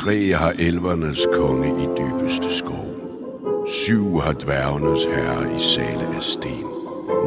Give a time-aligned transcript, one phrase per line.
[0.00, 2.86] Tre har elvernes konge i dybeste skov.
[3.68, 6.66] Syv har dværgenes herre i sale af sten.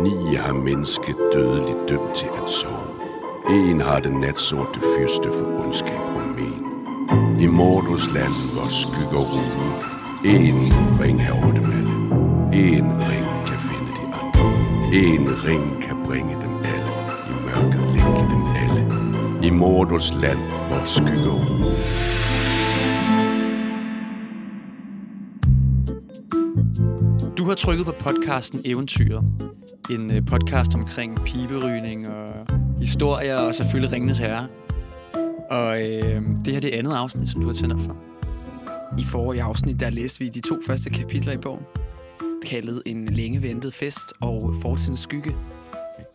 [0.03, 2.89] Ni har mennesket dødeligt dømt til at sove.
[3.49, 6.61] En har den natsorte fyrste for ondskab og men.
[7.39, 9.71] I Mordos land, hvor skygger rugen.
[10.35, 11.95] En ring har over dem alle.
[12.67, 14.45] En ring kan finde de andre.
[14.93, 16.91] En ring kan bringe dem alle.
[17.31, 18.83] I mørket længe dem alle.
[19.47, 21.75] I Mordos land, hvor skygger rugen.
[27.55, 29.23] Har trykket på podcasten Eventyret.
[29.89, 32.47] En øh, podcast omkring piberygning og
[32.79, 34.47] historier og selvfølgelig Ringenes Herre.
[35.49, 37.95] Og øh, det her det er andet afsnit, som du har tændt op for.
[38.99, 41.63] I forrige afsnit, der læste vi de to første kapitler i bogen,
[42.45, 45.31] kaldet En længe ventet fest og Fortidens skygge.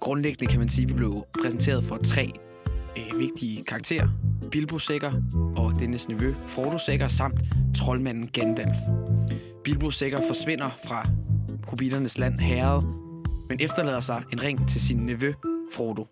[0.01, 2.33] Grundlæggende kan man sige, at vi blev præsenteret for tre
[2.97, 4.09] øh, vigtige karakterer.
[4.51, 5.13] Bilbo Sækker
[5.57, 7.41] og dennes nevø Frodo Sækker samt
[7.77, 8.79] troldmanden Gandalf.
[9.65, 11.07] Bilbo Sækker forsvinder fra
[11.71, 12.87] Hobbiternes land herrede,
[13.49, 15.33] men efterlader sig en ring til sin nevø
[15.73, 16.07] Frodo.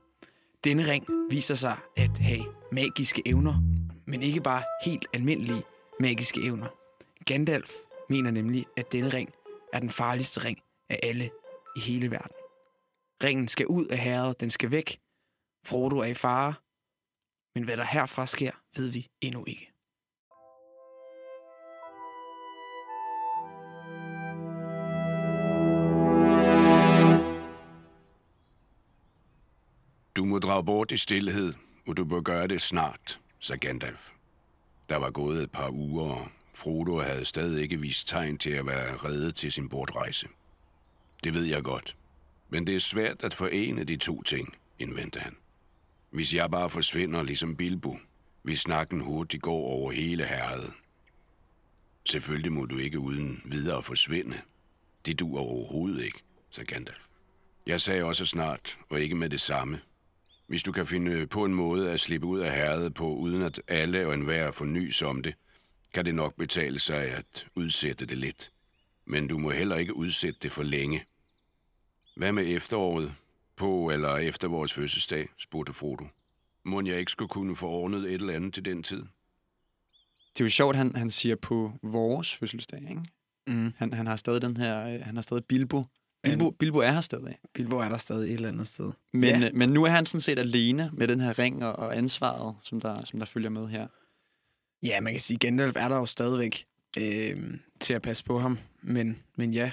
[0.64, 3.54] Denne ring viser sig at have magiske evner,
[4.06, 5.62] men ikke bare helt almindelige
[6.00, 6.66] magiske evner.
[7.26, 7.70] Gandalf
[8.08, 9.30] mener nemlig, at denne ring
[9.72, 10.58] er den farligste ring
[10.90, 11.30] af alle
[11.76, 12.36] i hele verden.
[13.24, 15.00] Ringen skal ud af herret, den skal væk.
[15.66, 16.54] Frodo er i fare,
[17.54, 19.72] men hvad der herfra sker, ved vi endnu ikke.
[30.18, 31.54] Du må drage bort i stillhed,
[31.86, 34.10] og du bør gøre det snart, sagde Gandalf.
[34.88, 38.66] Der var gået et par uger, og Frodo havde stadig ikke vist tegn til at
[38.66, 40.28] være reddet til sin bortrejse.
[41.24, 41.96] Det ved jeg godt,
[42.48, 45.36] men det er svært at forene de to ting, indvendte han.
[46.10, 47.96] Hvis jeg bare forsvinder ligesom Bilbo,
[48.44, 50.72] vil snakken hurtigt gå over hele herredet.
[52.04, 54.36] Selvfølgelig må du ikke uden videre forsvinde.
[55.06, 57.06] Det duer overhovedet ikke, sagde Gandalf.
[57.66, 59.80] Jeg sagde også snart, og ikke med det samme,
[60.48, 63.62] hvis du kan finde på en måde at slippe ud af herredet på, uden at
[63.68, 65.34] alle og enhver får nys om det,
[65.94, 68.52] kan det nok betale sig at udsætte det lidt.
[69.06, 71.04] Men du må heller ikke udsætte det for længe.
[72.16, 73.14] Hvad med efteråret?
[73.56, 76.06] På eller efter vores fødselsdag, spurgte Frodo.
[76.64, 79.04] Må jeg ikke skulle kunne få ordnet et eller andet til den tid?
[80.32, 83.02] Det er jo sjovt, han, han siger på vores fødselsdag, ikke?
[83.46, 83.72] Mm.
[83.76, 85.84] Han, han har stadig den her, øh, han har stadig Bilbo.
[86.22, 87.38] Bilbo, Bilbo er her stadig.
[87.54, 88.92] Bilbo er der stadig et eller andet sted.
[89.12, 89.38] Men, Ja.
[89.38, 89.50] ja.
[89.54, 92.80] men nu er han sådan set alene med den her ring og, og ansvaret, som
[92.80, 93.86] der, som der følger med her.
[94.82, 96.64] Ja, man kan sige, Gandalf er der jo stadigvæk
[96.98, 98.58] øh, til at passe på ham.
[98.82, 99.70] Men, men ja,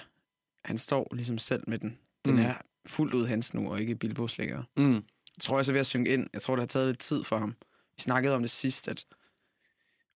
[0.65, 1.97] han står ligesom selv med den.
[2.25, 2.39] Den Mm.
[2.39, 2.53] er
[2.85, 4.63] fuldt ud hans nu, og ikke Bilbos længere.
[4.77, 4.93] Mm.
[4.93, 5.01] Jeg
[5.41, 6.27] tror også er ved at synge ind.
[6.33, 7.55] Jeg tror, det har taget lidt tid for ham.
[7.97, 9.05] Vi snakkede om det sidst, at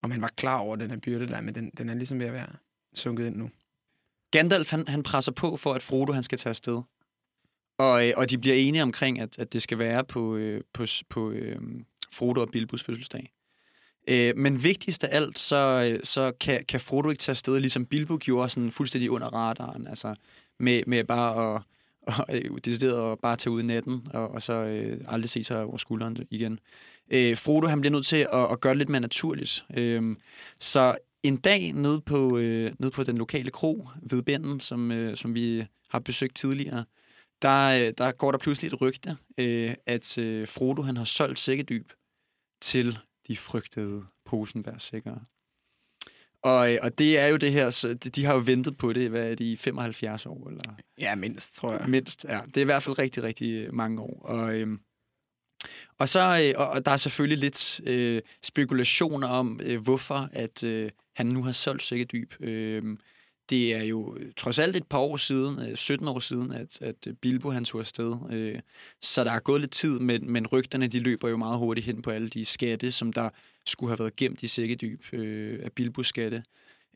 [0.01, 2.25] om han var klar over den her byrde der, men den, den er ligesom ved
[2.27, 2.49] at være
[2.95, 3.49] sunket ind nu.
[4.31, 6.81] Gandalf, han, han presser på for, at Frodo han skal tage afsted.
[7.77, 10.85] Og, øh, og de bliver enige omkring, at, at det skal være på, øh, på,
[11.09, 11.61] på øh,
[12.11, 13.31] Frodo og Bilbos fødselsdag.
[14.07, 17.85] Øh, men vigtigst af alt, så, øh, så kan, kan Frodo ikke tage afsted, ligesom
[17.85, 19.87] Bilbo gjorde, sådan fuldstændig under radaren.
[19.87, 20.15] Altså
[20.59, 21.61] med, med bare at,
[22.01, 25.43] og, øh, decideret at bare tage ud i natten, og, og så øh, aldrig se
[25.43, 26.59] sig over skulderen igen.
[27.11, 29.65] Øh, Frodo, han bliver nødt til at, at gøre det lidt mere naturligt.
[29.77, 30.15] Øh,
[30.59, 35.17] så en dag nede på, øh, nede på den lokale kro ved Bænden, som, øh,
[35.17, 36.85] som vi har besøgt tidligere,
[37.41, 41.39] der, øh, der går der pludselig et rygte, øh, at øh, Frodo han har solgt
[41.39, 41.91] sækkedyb
[42.61, 42.97] til
[43.27, 45.19] de frygtede Posenberg-sikkere.
[46.43, 48.93] Og, øh, og det er jo det her, så de, de har jo ventet på
[48.93, 50.61] det, hvad er det, i 75 år, eller
[50.97, 51.89] Ja, mindst, tror jeg.
[51.89, 52.25] mindst.
[52.29, 54.21] Ja, det er i hvert fald rigtig, rigtig mange år.
[54.25, 54.79] Og, øhm,
[55.97, 56.19] og så
[56.55, 61.27] øh, og, og der er selvfølgelig lidt øh, spekulationer om, øh, hvorfor at øh, han
[61.27, 62.33] nu har solgt sækkedyb.
[62.39, 62.97] Øh,
[63.49, 67.07] det er jo trods alt et par år siden, øh, 17 år siden, at, at
[67.21, 68.17] Bilbo han tog afsted.
[68.31, 68.59] Øh,
[69.01, 72.01] så der er gået lidt tid, men, men rygterne de løber jo meget hurtigt hen
[72.01, 73.29] på alle de skatte, som der
[73.65, 76.43] skulle have været gemt i sækkedyb øh, af Bilbos skatte.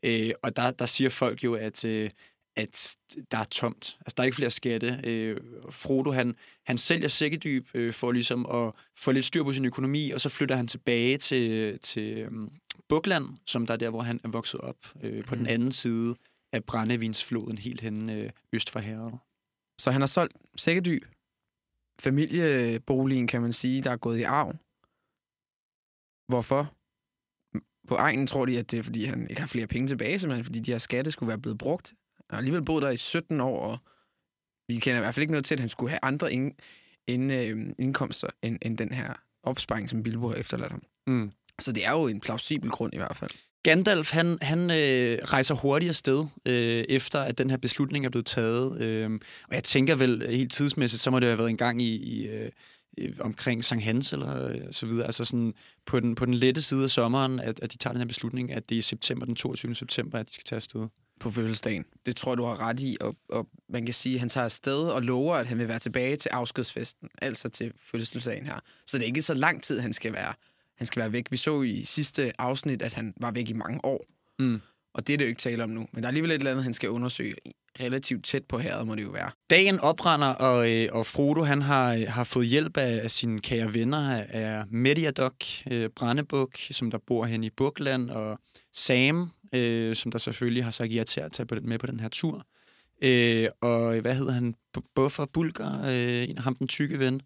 [0.04, 2.10] Øh, og der, der siger folk jo, at, øh,
[2.56, 2.96] at
[3.30, 3.98] der er tomt.
[4.00, 5.00] Altså, der er ikke flere skatte.
[5.04, 5.36] Øh,
[5.70, 6.36] Frodo, han,
[6.66, 10.28] han sælger sækkedyb øh, for ligesom at få lidt styr på sin økonomi, og så
[10.28, 12.50] flytter han tilbage til, til øhm,
[12.88, 15.50] Bukland, som der er der, hvor han er vokset op, øh, på den Mhm.
[15.52, 16.14] anden side
[16.52, 19.18] af Brændevinsfloden, helt hen øh, øst for herret.
[19.78, 21.02] Så han har solgt sækkedyb.
[22.00, 24.52] Familieboligen, kan man sige, der er gået i arv.
[26.28, 26.74] Hvorfor?
[27.88, 30.44] På egnen tror de, at det er, fordi han ikke har flere penge tilbage, simpelthen,
[30.44, 31.88] fordi de her skatte skulle være blevet brugt.
[32.16, 33.78] Han har alligevel boet der i 17 år, og
[34.68, 36.54] vi kender i hvert fald ikke noget til, at han skulle have andre ind,
[37.06, 40.82] ind, øh, indkomster end, end den her opsparing, som Bilbo har efterladt ham.
[41.06, 41.32] Mm.
[41.60, 43.30] Så det er jo en plausibel grund i hvert fald.
[43.62, 48.26] Gandalf, han, han øh, rejser hurtigt afsted, øh, efter at den her beslutning er blevet
[48.26, 48.80] taget.
[48.82, 49.10] Øh,
[49.48, 52.26] og jeg tænker vel helt tidsmæssigt, så må det have været en gang i, i
[52.26, 52.50] øh,
[53.20, 55.06] omkring Sankt Hans eller øh, så videre.
[55.06, 55.54] Altså sådan
[55.86, 58.52] på den, på den lette side af sommeren, at, at de tager den her beslutning,
[58.52, 59.74] at det er i september, den 22.
[59.74, 60.86] september, at de skal tage afsted.
[61.20, 61.84] På fødselsdagen.
[62.06, 62.96] Det tror jeg, du har ret i.
[63.00, 65.78] Og, og man kan sige, at han tager afsted og lover, at han vil være
[65.78, 67.08] tilbage til afskedsfesten.
[67.22, 68.58] Altså til fødselsdagen her.
[68.86, 70.34] Så det er ikke så lang tid, han skal være,
[70.76, 71.26] han skal være væk.
[71.30, 74.04] Vi så i sidste afsnit, at han var væk i mange år.
[74.38, 74.60] Mm.
[74.94, 75.86] Og det er det jo ikke tale om nu.
[75.92, 77.34] Men der er alligevel et eller andet, han skal undersøge
[77.80, 79.30] relativt tæt på herret, må det jo være.
[79.50, 83.74] Dagen oprender, og, øh, og Frodo han har, har fået hjælp af, af sine kære
[83.74, 85.34] venner af Mediadok,
[85.70, 88.38] øh, Brandebuk, som der bor hen i Bukland, og
[88.72, 92.00] Sam, øh, som der selvfølgelig har sagt ja til at tage på, med på den
[92.00, 92.46] her tur.
[93.02, 94.54] Øh, og hvad hedder han?
[94.94, 97.20] Buffer Bulger, øh, ham den tykke ven.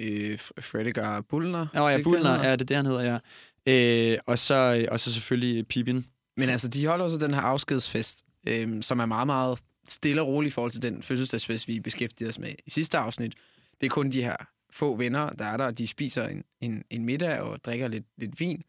[0.00, 1.66] Øh, Fredegar Bullner.
[1.74, 3.18] Ja, ja, Bullner, ja, det er det, han hedder, ja.
[3.66, 6.06] Øh, og, så, og så selvfølgelig Pippin.
[6.36, 9.58] Men altså, de holder også den her afskedsfest, øh, som er meget, meget
[9.88, 13.34] stille og rolig i forhold til den fødselsdagsfest, vi beskæftigede os med i sidste afsnit.
[13.80, 14.36] Det er kun de her
[14.72, 18.04] få venner, der er der, og de spiser en, en, en middag og drikker lidt,
[18.18, 18.62] lidt vin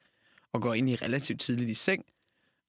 [0.54, 2.06] og går ind i relativt tidligt i seng.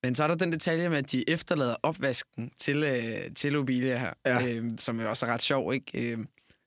[0.02, 3.98] Men så er der den detalje med, at de efterlader opvasken til, øh, til Obilia
[3.98, 4.46] her, ja.
[4.46, 6.12] øh, som er også ret sjov, ikke?
[6.12, 6.18] Øh,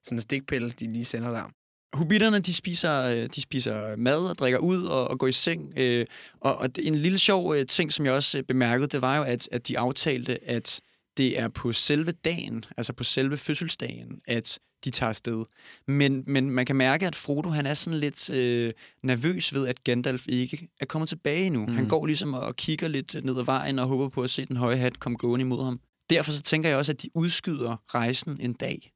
[0.03, 1.51] sådan en stikpille, de lige sender der.
[1.95, 5.73] Hobitterne, de spiser, øh, de spiser mad og drikker ud og, og går i seng.
[5.77, 6.05] Øh,
[6.39, 9.49] og, og en lille sjov øh, ting, som jeg også bemærkede, det var jo, at,
[9.51, 10.81] at de aftalte, at
[11.17, 15.45] det er på selve dagen, altså på selve fødselsdagen, at de tager afsted.
[15.87, 19.83] Men, men man kan mærke, at Frodo han er sådan lidt øh, nervøs ved, at
[19.83, 21.65] Gandalf ikke er kommet tilbage nu.
[21.65, 21.75] Mm.
[21.75, 24.57] Han går ligesom og kigger lidt ned ad vejen og håber på at se den
[24.57, 25.79] høje hat komme gående imod ham.
[26.09, 28.91] Derfor så tænker jeg også, at de udskyder rejsen en dag.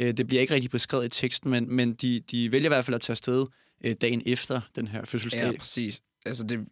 [0.00, 2.84] Øh, det bliver ikke rigtig beskrevet i teksten, men, men de, de vælger i hvert
[2.84, 3.46] fald at tage afsted
[3.84, 5.52] øh, dagen efter den her fødselsdag.
[5.52, 6.02] Ja, præcis.
[6.26, 6.68] Altså det,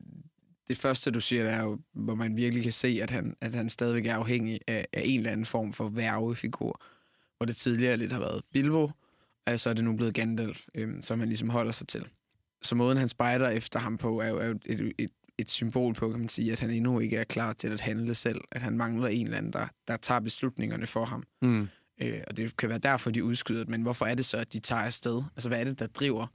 [0.68, 3.68] det første, du siger, er jo, hvor man virkelig kan se, at han, at han
[3.68, 6.82] stadigvæk er afhængig af, af en eller anden form for værvefigur.
[7.36, 8.90] Hvor det tidligere lidt har været Bilbo,
[9.46, 12.04] og så er det nu blevet Gandalf, øhm, som han ligesom holder sig til.
[12.62, 15.94] Så måden, han spejder efter ham på, er jo, er jo et, et, et symbol
[15.94, 18.40] på, kan man sige, at han endnu ikke er klar til at handle selv.
[18.52, 21.22] At han mangler en eller anden, der, der tager beslutningerne for ham.
[21.42, 21.68] Mm.
[22.02, 24.58] Øh, og det kan være derfor, de udskyder Men hvorfor er det så, at de
[24.58, 25.22] tager afsted?
[25.36, 26.26] Altså, hvad er det, der driver,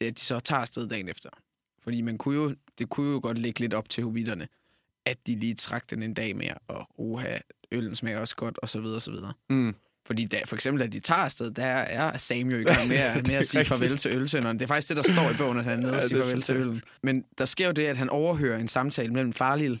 [0.00, 1.30] det, at de så tager afsted dagen efter?
[1.82, 4.48] Fordi man kunne jo, det kunne jo godt ligge lidt op til hobitterne,
[5.06, 7.38] at de lige trak den en dag mere, og uha,
[7.72, 9.32] øllen smager også godt, og så videre, og så videre.
[9.50, 9.74] Mm.
[10.06, 12.96] Fordi da, for eksempel, da de tager afsted, der er Sam jo i gang med,
[12.96, 14.58] at, med at sige farvel til ølsønderen.
[14.58, 16.42] Det er faktisk det, der står i bogen, at han er nede og siger farvel
[16.42, 16.82] til øllen.
[17.02, 19.80] Men der sker jo det, at han overhører en samtale mellem Farlil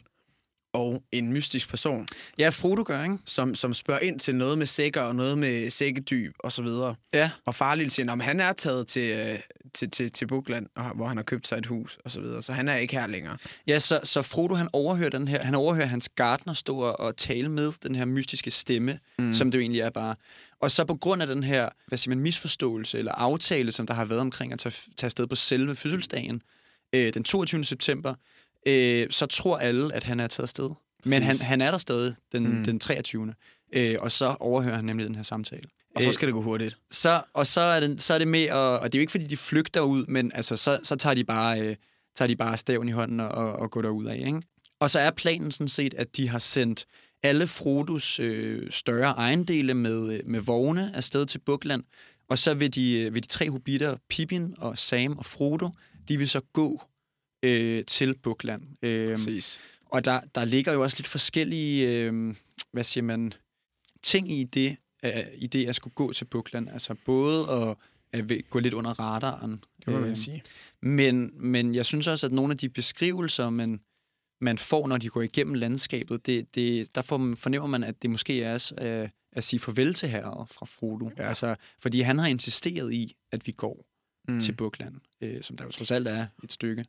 [0.72, 2.06] og en mystisk person.
[2.38, 3.18] Ja, Frodo gør, ikke?
[3.26, 6.94] Som, som spørger ind til noget med sækker og noget med sækkedyb og så videre.
[7.14, 7.30] Ja.
[7.46, 9.38] Og Farlil siger, at han er taget til, øh,
[9.74, 12.42] til, til, til Bukland, hvor han har købt sig et hus og så videre.
[12.42, 13.36] Så han er ikke her længere.
[13.66, 17.48] Ja, så, så Frodo han overhører den her, han overhører hans gartner stå og tale
[17.48, 19.32] med den her mystiske stemme, mm.
[19.32, 20.14] som det jo egentlig er bare.
[20.60, 23.94] Og så på grund af den her, hvad siger man, misforståelse eller aftale, som der
[23.94, 26.42] har været omkring at tage, tage afsted på selve fødselsdagen,
[26.92, 27.64] øh, den 22.
[27.64, 28.14] september,
[28.66, 30.70] øh, så tror alle, at han er taget afsted.
[31.04, 32.64] Men han, han er der stadig den, mm.
[32.64, 33.34] den 23.
[33.72, 35.62] Øh, og så overhører han nemlig den her samtale.
[35.96, 36.78] Og så skal det gå hurtigt.
[36.90, 39.10] Så, og så er, det, så er det med, at, og det er jo ikke,
[39.10, 41.76] fordi de flygter ud, men altså, så, så tager de bare, øh,
[42.16, 44.16] tager de bare staven i hånden og, og går derud af.
[44.16, 44.42] Ikke?
[44.80, 46.86] Og så er planen sådan set, at de har sendt
[47.22, 51.82] alle Frodos øh, større ejendele med, øh, med vogne afsted til Bukland,
[52.28, 55.70] og så vil de, øh, vil de tre hobitter, Pippin og Sam og Frodo,
[56.08, 56.82] de vil så gå
[57.42, 58.62] øh, til Bukland.
[58.82, 59.60] Øh, Præcis.
[59.86, 62.34] Og der, der ligger jo også lidt forskellige, øh,
[62.72, 63.32] hvad siger man,
[64.02, 66.68] ting i det, øh, i det at skulle gå til Bukland.
[66.70, 67.76] Altså både at,
[68.12, 69.64] at gå lidt under radaren.
[69.86, 70.42] Det må man øh, sige.
[70.82, 73.80] Men, men jeg synes også, at nogle af de beskrivelser, man,
[74.40, 78.10] man får, når de går igennem landskabet, det, det, der får, fornemmer man, at det
[78.10, 81.10] måske er at, at sige farvel til herret fra Frodo.
[81.16, 81.28] Ja.
[81.28, 83.86] Altså, fordi han har insisteret i, at vi går
[84.28, 84.40] mm.
[84.40, 86.84] til Bukland, øh, som der jo trods alt er et stykke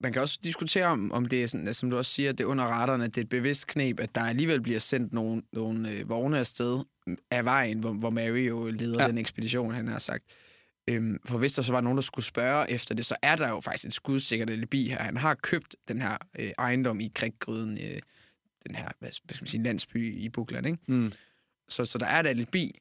[0.00, 2.48] man kan også diskutere om, om det er sådan, som du også siger, det er
[2.48, 5.90] under retterne, at det er et bevidst knep, at der alligevel bliver sendt nogle, nogle
[5.90, 6.84] øh, vogne afsted
[7.30, 9.08] af vejen, hvor, hvor Mary jo leder ja.
[9.08, 10.24] den ekspedition, han har sagt.
[10.88, 13.48] Øhm, for hvis der så var nogen, der skulle spørge efter det, så er der
[13.48, 15.02] jo faktisk et skudsikkert alibi her.
[15.02, 18.00] Han har købt den her øh, ejendom i Kriggryden, øh,
[18.66, 20.78] den her hvad skal man sige, landsby i Bukland, ikke?
[20.86, 21.12] Mm.
[21.68, 22.78] Så, så der er et alibi,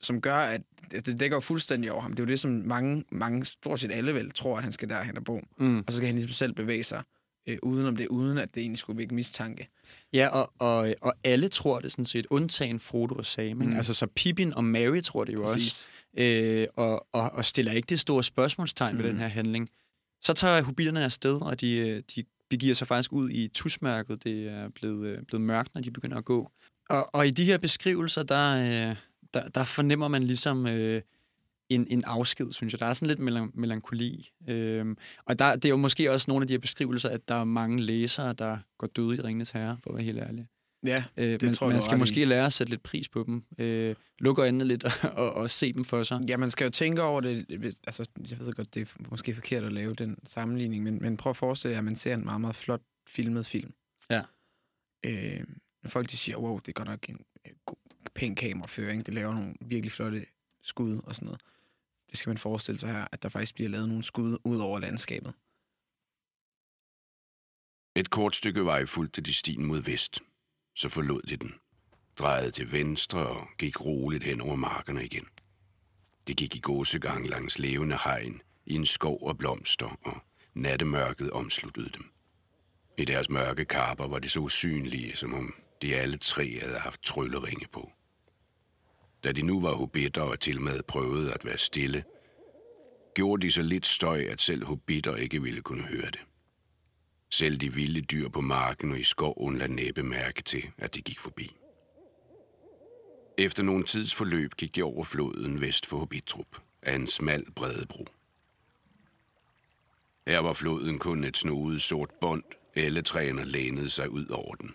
[0.00, 2.12] som gør, at det dækker fuldstændig over ham.
[2.12, 4.88] Det er jo det, som mange, mange stort set alle vel tror, at han skal
[4.88, 5.40] derhen og bo.
[5.58, 5.84] Mm.
[5.86, 7.02] Og så kan han ligesom selv bevæge sig
[7.46, 9.68] øh, uden om det, uden at det egentlig skulle vække mistanke.
[10.12, 13.56] Ja, og, og, og alle tror det sådan set, undtagen Frodo og Sam.
[13.56, 13.76] Mm.
[13.76, 15.66] Altså så Pippin og Mary tror det jo Præcis.
[15.66, 15.86] også.
[16.24, 19.02] Øh, og, og, og stiller ikke det store spørgsmålstegn mm.
[19.02, 19.70] ved den her handling.
[20.22, 24.24] Så tager hobitterne afsted, og de, øh, de begiver sig faktisk ud i tusmørket.
[24.24, 26.50] Det er blevet, øh, blevet mørkt, når de begynder at gå.
[26.88, 28.96] Og, og i de her beskrivelser, der, øh,
[29.42, 31.02] der, der fornemmer man ligesom øh,
[31.68, 32.80] en, en afsked, synes jeg.
[32.80, 34.30] Der er sådan lidt melan- melankoli.
[34.48, 37.34] Øhm, og der, det er jo måske også nogle af de her beskrivelser, at der
[37.34, 40.46] er mange læsere, der går døde i Ringens Herre, for at være helt ærlig.
[40.86, 41.98] Ja, Øh, Det man, tror jeg, man skal ret i.
[41.98, 43.42] måske lære at sætte lidt pris på dem.
[43.58, 46.20] Øh, lukke øjnene lidt og, og, se dem for sig.
[46.28, 47.46] Ja, man skal jo tænke over det.
[47.86, 51.30] Altså, jeg ved godt, det er måske forkert at lave den sammenligning, men, men prøv
[51.30, 53.72] at forestille jer, at man ser en meget, meget flot filmet film.
[54.10, 54.22] Ja.
[55.04, 55.40] Øh,
[55.82, 57.76] når folk de siger, wow, det er godt nok en øh, god,
[58.16, 60.26] pæn kameraføring, det laver nogle virkelig flotte
[60.62, 61.40] skud og sådan noget.
[62.10, 64.78] Det skal man forestille sig her, at der faktisk bliver lavet nogle skud ud over
[64.78, 65.34] landskabet.
[67.96, 70.20] Et kort stykke vej fulgte de stien mod vest.
[70.74, 71.54] Så forlod de den,
[72.18, 75.26] drejede til venstre og gik roligt hen over markerne igen.
[76.28, 80.22] De gik i gåsegang langs levende hegn, i en skov af blomster, og
[80.54, 82.04] nattemørket omsluttede dem.
[82.98, 87.02] I deres mørke kapper var de så usynlige, som om de alle tre havde haft
[87.02, 87.92] trylleringe på.
[89.26, 92.04] Da de nu var hobitter og til med prøvede at være stille,
[93.14, 96.24] gjorde de så lidt støj, at selv hobitter ikke ville kunne høre det.
[97.30, 101.02] Selv de vilde dyr på marken og i skoven lade næppe mærke til, at de
[101.02, 101.56] gik forbi.
[103.38, 108.06] Efter nogle tids forløb gik de over floden vest for Hobbitrup af en smal bredebro.
[110.26, 114.74] Her var floden kun et snoet sort bånd, alle træerne lænede sig ud over den.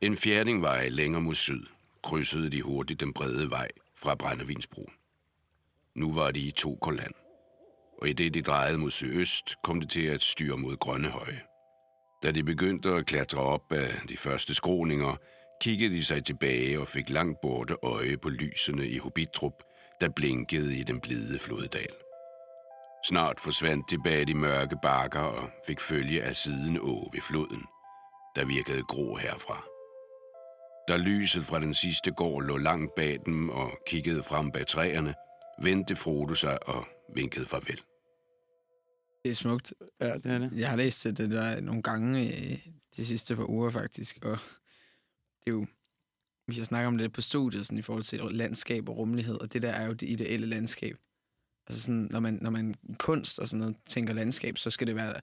[0.00, 1.66] En fjerdingvej længere mod syd
[2.02, 4.92] krydsede de hurtigt den brede vej fra Brændevinsbroen.
[5.96, 7.14] Nu var de i Tokerland
[8.02, 11.40] og i det de drejede mod sydøst, kom det til at styre mod Grønnehøje.
[12.22, 15.16] Da de begyndte at klatre op af de første skråninger,
[15.60, 19.62] kiggede de sig tilbage og fik langt borte øje på lysene i Hobbitrup,
[20.00, 21.94] der blinkede i den blide floddal.
[23.04, 27.62] Snart forsvandt de bag de mørke bakker og fik følge af siden å ved floden,
[28.36, 29.71] der virkede grå herfra.
[30.88, 35.14] Da lyset fra den sidste gård lå langt bag dem og kiggede frem bag træerne,
[35.62, 36.84] vendte Frodo sig og
[37.14, 37.80] vinkede farvel.
[39.24, 39.74] Det er smukt.
[40.00, 40.52] Ja, det er det.
[40.56, 42.58] Jeg har læst det der nogle gange øh,
[42.96, 44.18] de sidste par uger, faktisk.
[44.22, 44.38] Og
[45.44, 45.66] det er jo...
[46.46, 49.52] Vi har snakket om det på studiet, sådan, i forhold til landskab og rummelighed, og
[49.52, 50.96] det der er jo det ideelle landskab.
[51.66, 54.86] Altså sådan, når man, når man i kunst og sådan noget tænker landskab, så skal
[54.86, 55.20] det være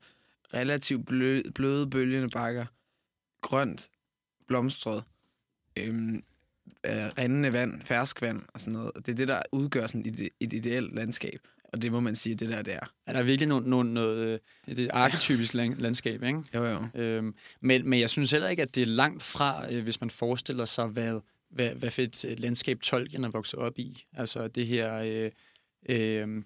[0.54, 2.66] relativt blø, bløde, bølgende bakker,
[3.42, 3.90] grønt,
[4.48, 5.04] blomstret,
[5.84, 6.24] øhm,
[6.86, 8.92] øh, rindende vand, ferskvand og sådan noget.
[8.92, 11.40] Og det er det, der udgør sådan et, et ideelt landskab.
[11.64, 12.94] Og det må man sige, det der, det er.
[13.08, 16.44] Ja, der er virkelig noget, noget, noget øh, er et arketypisk land, landskab, ikke?
[16.56, 16.86] Jo, jo.
[16.96, 20.10] Øhm, men, men jeg synes heller ikke, at det er langt fra, øh, hvis man
[20.10, 21.20] forestiller sig, hvad,
[21.50, 24.06] hvad, hvad for et landskab Tolkien er vokset op i.
[24.14, 25.32] Altså det her øh,
[25.90, 26.44] øh,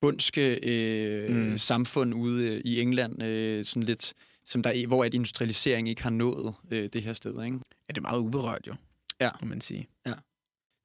[0.00, 1.58] bundske øh, Mm.
[1.58, 6.54] samfund ude i England, øh, sådan lidt, som der, hvor at industrialisering ikke har nået
[6.70, 7.44] øh, det her sted.
[7.44, 7.56] Ikke?
[7.88, 8.74] Ja, det er meget uberørt jo,
[9.20, 9.30] Ja.
[9.40, 9.88] må man sige.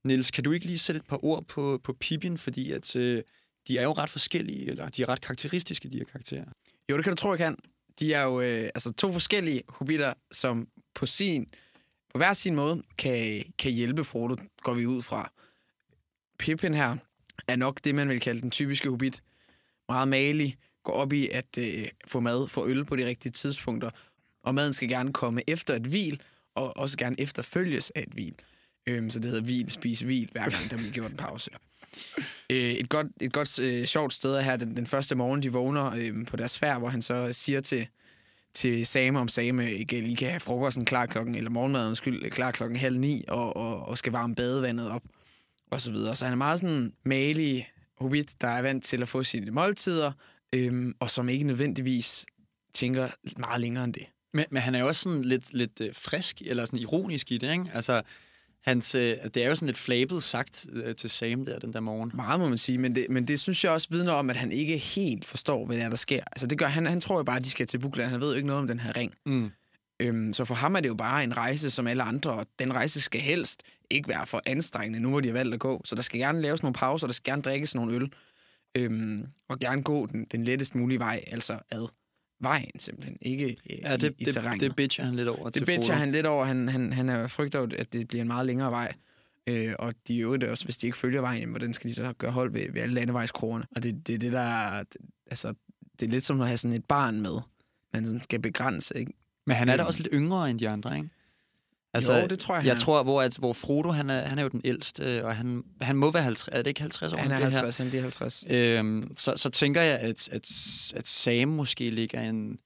[0.04, 3.24] Niels, kan du ikke lige sætte et par ord på, på Pippin, fordi at, øh,
[3.68, 6.46] de er jo ret forskellige, eller de er ret karakteristiske, de her karakterer.
[6.90, 7.56] Jo, det kan du tro, jeg kan.
[8.00, 11.46] De er jo øh, altså to forskellige hobitter, som på sin
[12.12, 15.32] på hver sin måde kan, kan hjælpe Frodo, går vi ud fra.
[16.40, 16.98] Pippin her
[17.48, 19.24] er nok det, man vil kalde den typiske hobbit.
[19.90, 23.90] Meget malig, går op i at øh, få mad, få øl på de rigtige tidspunkter,
[24.44, 26.22] og maden skal gerne komme efter et hvil,
[26.56, 28.36] og også gerne efterfølges af et hvil.
[28.88, 31.50] Øhm, så det hedder hvil, spis hvil, hver gang der bliver gjort en pause.
[32.50, 35.52] Øh, et godt, et godt øh, sjovt sted er her den, den første morgen, de
[35.52, 37.88] vågner øh, på deres færd, hvor han så siger til,
[38.54, 42.52] til Same, om Same ikke lige kan have frokosten klar klokken, eller morgenmaden, undskyld, klar
[42.52, 45.04] klokken halv ni, og, og, og skal varme badevandet op,
[45.72, 46.16] og så videre.
[46.16, 47.68] Så han er meget sådan malig
[47.98, 50.12] hobbit, der er vant til at få sine måltider,
[50.56, 52.26] øhm, og som ikke nødvendigvis
[52.74, 54.06] tænker meget længere end det.
[54.34, 57.38] Men, men han er jo også sådan lidt, lidt øh, frisk, eller sådan ironisk i
[57.38, 57.72] det, ikke?
[57.74, 58.02] Altså,
[58.64, 61.80] hans, øh, det er jo sådan lidt flabet sagt øh, til Sam der den der
[61.80, 62.12] morgen.
[62.14, 64.52] Meget må man sige, men det, men det synes jeg også vidner om, at han
[64.52, 66.24] ikke helt forstår, hvad der, er, der sker.
[66.32, 68.10] Altså det gør han, han tror jo bare, at de skal til Bukland.
[68.10, 69.14] Han ved jo ikke noget om den her ring.
[69.26, 69.52] Mm.
[70.00, 72.74] Øhm, så for ham er det jo bare en rejse som alle andre, og den
[72.74, 75.82] rejse skal helst ikke være for anstrengende, nu hvor de har valgt at gå.
[75.86, 78.12] Så der skal gerne laves nogle pauser, der skal gerne drikkes nogle øl,
[78.82, 81.88] øhm, og gerne gå den, den lettest mulige vej, altså ad
[82.40, 84.62] vejen simpelthen, ikke øh, Ja, det, i, i det, terrænet.
[84.62, 86.00] det bitcher han lidt over Det til bitcher Frodo.
[86.00, 86.46] han lidt over.
[86.46, 88.94] Han, han, han er frygter jo, at det bliver en meget længere vej.
[89.48, 92.32] Øh, og de det også, hvis de ikke følger vejen, hvordan skal de så gøre
[92.32, 93.66] hold ved, ved alle landevejskrogerne?
[93.76, 94.84] Og det, det er det, der er,
[95.32, 95.54] altså,
[96.00, 97.38] det er lidt som at have sådan et barn med,
[97.94, 99.14] man sådan skal begrænse, ikke?
[99.46, 99.88] Men han er da Øhm.
[99.88, 101.10] også lidt yngre end de andre, ikke?
[101.98, 102.78] Altså, Jo, det tror jeg, Jeg er.
[102.78, 105.96] tror, hvor, at, hvor Frodo, han er, han er jo den ældste, og han, han
[105.98, 107.18] må være 50, er det ikke 50 år?
[107.18, 107.52] Han er det her?
[107.52, 108.44] 50, han bliver 50.
[108.50, 110.52] Øhm, så, så tænker jeg, at, at,
[110.96, 112.58] at Sam måske ligger en,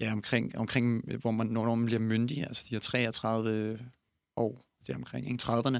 [0.00, 3.78] ja, omkring, omkring hvor man, når man bliver myndig, altså de her 33
[4.36, 5.42] år, det omkring, ikke?
[5.44, 5.78] 30'erne.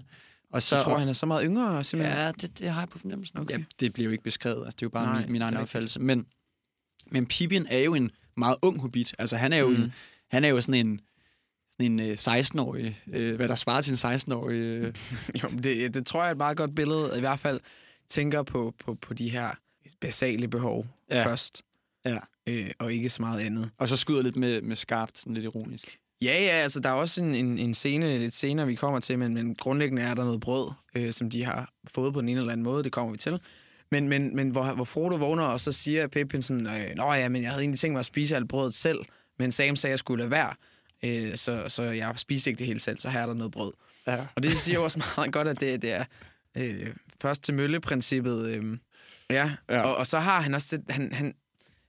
[0.53, 2.19] Og så, jeg tror, han er så meget yngre, simpelthen.
[2.19, 3.39] Ja, det, det har jeg på fornemmelsen.
[3.39, 3.59] Okay.
[3.59, 5.55] Ja, det bliver jo ikke beskrevet, altså det er jo bare Nej, min, min egen
[5.57, 6.01] er opfattelse.
[6.01, 6.27] Men,
[7.11, 9.15] men Pippin er jo en meget ung hobbit.
[9.19, 9.75] Altså han er jo, Mm.
[9.75, 9.93] en,
[10.31, 11.01] han er jo sådan en,
[11.81, 14.57] en øh, 16-årig, øh, hvad der svarer til en 16-årig.
[14.57, 14.95] Øh,
[15.43, 17.13] Jo, det, det tror jeg er et meget godt billede.
[17.17, 17.61] I hvert fald
[18.09, 19.51] tænker på, på, på de her
[20.01, 20.87] basale behov.
[21.11, 21.27] Ja.
[21.27, 21.63] først.
[22.05, 22.19] Ja.
[22.47, 23.71] Øh, og ikke så meget andet.
[23.79, 25.99] og så skyder lidt med, med skarpt, sådan lidt ironisk.
[26.23, 29.19] Ja, ja, altså der er også en, en, en scene lidt senere, vi kommer til,
[29.19, 32.41] men, men grundlæggende er der noget brød, øh, som de har fået på den ene
[32.41, 33.41] eller anden måde, det kommer vi til.
[33.91, 37.29] Men, men, men hvor, hvor Frodo vågner, og så siger Pippin sådan, øh, Nå ja,
[37.29, 38.99] men jeg havde egentlig tænkt mig at spise alt brødet selv,
[39.39, 40.55] men Sam sagde, at jeg skulle lade være,
[41.05, 43.73] øh, så, så jeg spiser ikke det hele selv, så her er der noget brød.
[44.07, 44.27] Ja.
[44.35, 46.05] Og det siger jo også meget godt, at det, det er
[46.57, 48.47] øh, først til mølle-princippet.
[48.49, 48.79] Øh,
[49.31, 49.81] ja, ja.
[49.81, 51.35] Og, og så har han også han, han,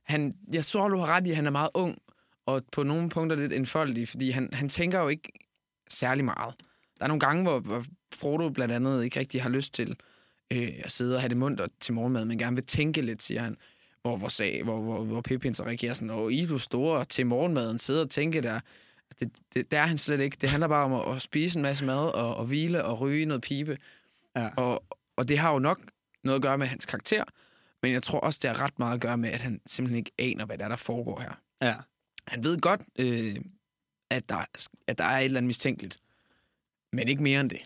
[0.04, 1.98] han, jeg tror, du har ret i, at han er meget ung,
[2.46, 5.32] og på nogle punkter lidt enfoldig, fordi han, han tænker jo ikke
[5.90, 6.54] særlig meget.
[6.98, 7.86] Der er nogle gange, hvor, hvor
[8.16, 9.96] Frodo blandt andet ikke rigtig har lyst til
[10.54, 13.42] øh, at sidde og have det mundt til morgenmad, men gerne vil tænke lidt, siger
[13.42, 13.58] han.
[14.02, 17.26] Hvor, hvor, sag, hvor, hvor, hvor Pippin så reagerer sådan, åh, I du store til
[17.26, 18.60] morgenmaden, sidde og tænke der.
[19.20, 20.38] Det, det, det er han slet ikke.
[20.42, 23.26] Det handler bare om at, at spise en masse mad, og, og hvile, og ryge
[23.26, 23.78] noget pibe.
[24.36, 24.50] Ja.
[24.58, 24.84] Og,
[25.16, 25.80] og det har jo nok
[26.24, 27.24] noget at gøre med hans karakter,
[27.82, 30.12] men jeg tror også, det har ret meget at gøre med, at han simpelthen ikke
[30.20, 31.42] aner, hvad der, er, der foregår her.
[31.62, 31.76] Ja.
[32.28, 33.36] Han ved godt, øh,
[34.10, 34.46] at, der,
[34.88, 36.00] at der er et eller andet mistænkeligt,
[36.94, 37.62] men ikke mere end det.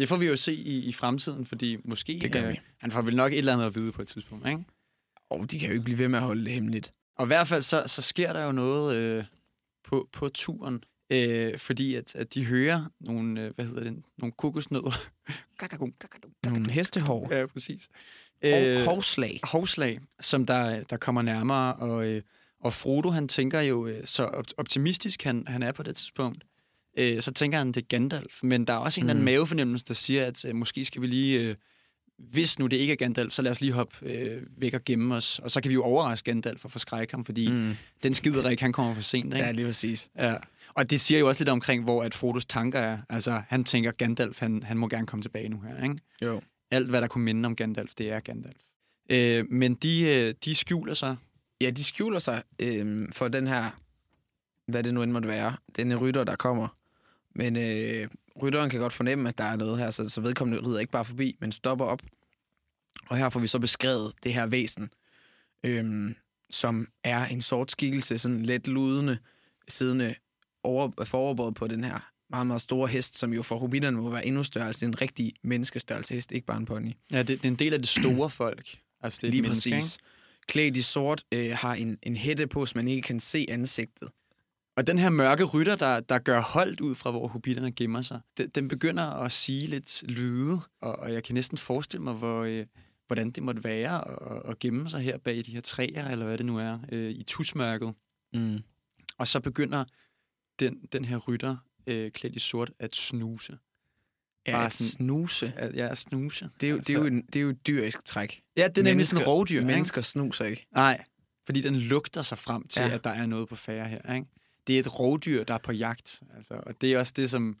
[0.00, 2.18] Det får vi jo se i, i fremtiden, fordi måske...
[2.22, 2.60] Det gør øh, vi.
[2.78, 4.64] Han får vel nok et eller andet at vide på et tidspunkt, ikke?
[5.30, 6.92] Og de kan jo ikke blive ved med at holde det hemmeligt.
[7.16, 9.24] Og i hvert fald så, så sker der jo noget øh,
[9.84, 14.32] på, på turen, øh, fordi at, at de hører nogle, øh, hvad hedder det, nogle
[14.32, 14.92] kokosnødder.
[16.44, 17.88] Nogle hestehår Ja, præcis.
[18.44, 19.40] Øh, hovslag.
[19.44, 22.22] hovslag, som der, der kommer nærmere, og, øh,
[22.60, 26.44] og Frodo, han tænker jo øh, så op- optimistisk, han, han er på det tidspunkt,
[26.98, 28.38] øh, så tænker han, det er Gandalf.
[28.42, 29.24] Men der er også en eller anden Mm.
[29.24, 31.54] mavefornemmelse, der siger, at øh, måske skal vi lige, øh,
[32.30, 35.14] hvis nu det ikke er Gandalf, så lad os lige hoppe øh, væk og gemme
[35.14, 35.38] os.
[35.38, 37.76] Og så kan vi jo overraske Gandalf og forskrække ham, fordi mm.
[38.02, 39.34] Den skiderik, han kommer for sent.
[39.34, 39.46] Ikke?
[39.46, 40.10] Ja, lige præcis.
[40.18, 40.36] Ja.
[40.74, 42.98] Og det siger jo også lidt omkring, hvor at Frodos tanker er.
[43.08, 45.96] Altså, han tænker, Gandalf, han, han må gerne komme tilbage nu her, ikke?
[46.22, 46.40] Jo.
[46.70, 48.56] Alt, hvad der kunne minde om Gandalf, det er Gandalf.
[49.10, 51.16] Øh, men de, øh, de skjuler sig.
[51.60, 53.70] Ja, de skjuler sig øh, for den her,
[54.66, 56.68] hvad det nu end måtte være, denne rytter, der kommer.
[57.34, 58.08] Men øh,
[58.42, 61.04] rytteren kan godt fornemme, at der er noget her, så, så vedkommende rider ikke bare
[61.04, 62.02] forbi, men stopper op.
[63.08, 64.92] Og her får vi så beskrevet det her væsen,
[65.64, 66.14] øh,
[66.50, 69.18] som er en sort skikkelse, sådan let ludende,
[69.68, 70.14] siddende
[70.62, 74.26] over, foroverbåret på den her meget, meget store hest, som jo for hobitterne må være
[74.26, 74.66] endnu større.
[74.66, 76.92] Altså en rigtig menneskestørrelse hest, ikke bare en pony.
[77.12, 78.78] Ja, det, det er en del af det store folk.
[79.02, 79.98] Altså, det er Lige menneske, præcis.
[80.46, 84.08] Klædt i sort, øh, har en, en hætte på, så man ikke kan se ansigtet.
[84.80, 88.20] Og den her mørke rytter, der, der gør holdt ud fra, hvor hobitterne gemmer sig,
[88.36, 92.44] den, den begynder at sige lidt lyde, og, og jeg kan næsten forestille mig, hvor,
[92.44, 92.66] øh,
[93.06, 96.38] hvordan det måtte være at, at gemme sig her bag de her træer, eller hvad
[96.38, 97.94] det nu er, øh, i tusmørket.
[98.34, 98.58] Mm.
[99.18, 99.84] Og så begynder
[100.60, 103.58] den, den her rytter, øh, klædt i sort, at snuse.
[104.46, 105.52] Ja, Bare at sådan- snuse.
[105.56, 106.50] At, ja, at snuse.
[106.60, 108.42] Det er, jo, det, er jo en, det er jo et dyrisk træk.
[108.56, 109.76] Ja, det er nemlig sådan en Mennesker- rovdyr.
[109.76, 110.02] ikke?
[110.02, 110.66] Snuser ikke.
[110.74, 111.04] Nej,
[111.46, 112.90] fordi den lugter sig frem til, ja.
[112.90, 114.14] at der er noget på færre her.
[114.14, 114.26] Ikke?
[114.66, 116.22] Det er et rovdyr, der er på jagt.
[116.36, 117.56] Altså, og det er også det, som,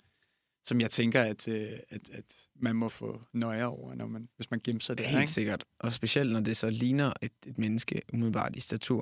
[0.64, 2.24] som jeg tænker, at, øh, at, at
[2.60, 5.08] man må få nøje over, når man, hvis man gemmer sig Det der.
[5.08, 5.32] er helt ikke?
[5.32, 5.64] sikkert.
[5.78, 9.00] Og specielt, når det så ligner et, et menneske umiddelbart i statur.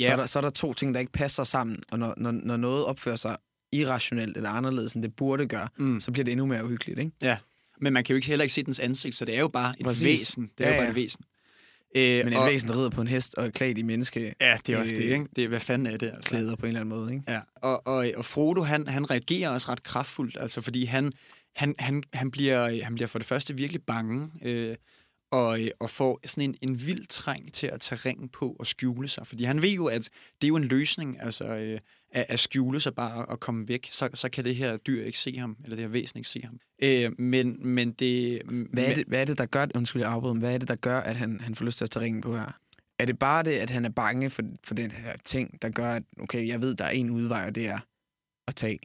[0.00, 0.04] Ja.
[0.04, 0.12] Så, Ja.
[0.12, 1.82] er der, så er der to ting, der ikke passer sammen.
[1.90, 3.36] Og når, når, når noget opfører sig
[3.72, 6.00] irrationelt eller anderledes, end det burde gøre, Mm.
[6.00, 7.12] så bliver det endnu mere uhyggeligt, ikke?
[7.80, 9.74] Men man kan jo ikke heller ikke se dens ansigt, så det er jo bare
[9.80, 10.04] et Præcis.
[10.04, 10.50] væsen.
[10.58, 10.90] Det er Ja, jo bare ja.
[10.90, 11.24] et væsen.
[11.94, 14.32] Øh, Men og, et væsen, der rider på en hest og er klædt i menneskeklæder
[14.40, 15.26] Ja, det er også øh, det, ikke?
[15.36, 16.56] Det er, hvad fanden er det, altså?
[16.58, 17.24] på en eller anden måde, ikke?
[17.28, 21.12] Ja, og, og, og Frodo, han, han reagerer også ret kraftfuldt, altså fordi han,
[21.56, 24.76] han, han, han, bliver, han bliver for det første virkelig bange, øh,
[25.32, 28.66] og, øh, og får sådan en, en vild træng til at tage ringen på og
[28.66, 29.26] skjule sig.
[29.26, 30.08] Fordi han ved jo, at
[30.40, 33.88] det er jo en løsning, altså øh, at, at skjule sig bare og komme væk.
[33.92, 36.42] Så, så kan det her dyr ikke se ham, eller det her væsen ikke se
[36.42, 36.60] ham.
[36.82, 38.42] Øh, men, men det...
[38.72, 40.76] Hvad er, det, hvad er det, der gør, undskyld, jeg afbryder, hvad er det, der
[40.76, 42.58] gør, at han, han får lyst til at tage ringen på her?
[42.98, 45.92] Er det bare det, at han er bange for, for den her ting, der gør,
[45.92, 47.78] at okay, jeg ved, der er en udvej, og det er
[48.48, 48.78] at tage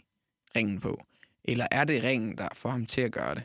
[0.55, 1.03] ringen på?
[1.43, 3.43] Eller er det ringen, der får ham til at gøre det?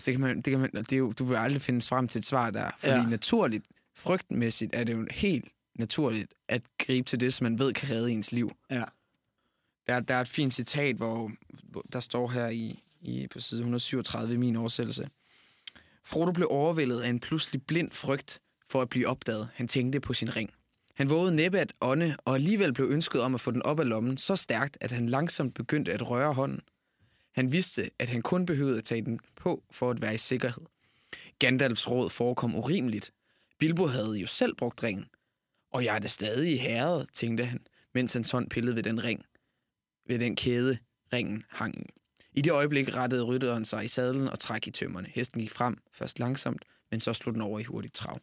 [0.00, 2.08] Altså, det kan man, det kan man, det er jo, du vil aldrig finde frem
[2.08, 3.06] til et svar der, fordi ja.
[3.06, 7.90] Naturligt, frygtmæssigt, er det jo helt naturligt at gribe til det, som man ved kan
[7.90, 8.52] redde ens liv.
[8.70, 8.84] Ja.
[9.86, 11.30] Der, der er et fint citat, hvor
[11.62, 15.08] hvor der står her i, i på side 137 i min oversættelse.
[16.04, 19.48] Frodo blev overvældet af en pludselig blind frygt for at blive opdaget.
[19.54, 20.50] Han tænkte på sin ring.
[20.94, 23.88] Han vågede næppe at ånde, og alligevel blev ønsket om at få den op af
[23.88, 26.60] lommen så stærkt, at han langsomt begyndte at røre hånden.
[27.32, 30.62] Han vidste, at han kun behøvede at tage den på for at være i sikkerhed.
[31.38, 33.10] Gandalfs råd forekom urimeligt.
[33.58, 35.06] Bilbo havde jo selv brugt ringen.
[35.72, 37.60] Og jeg er det stadig i herret, tænkte han,
[37.94, 39.24] mens hans hånd pillede ved den ring.
[40.08, 40.78] Ved den kæde,
[41.12, 41.84] ringen hang i.
[42.32, 45.08] I det øjeblik rettede rytteren sig i sadlen og træk i tømmerne.
[45.14, 48.20] Hesten gik frem, først langsomt, men så slog den over i hurtigt trav.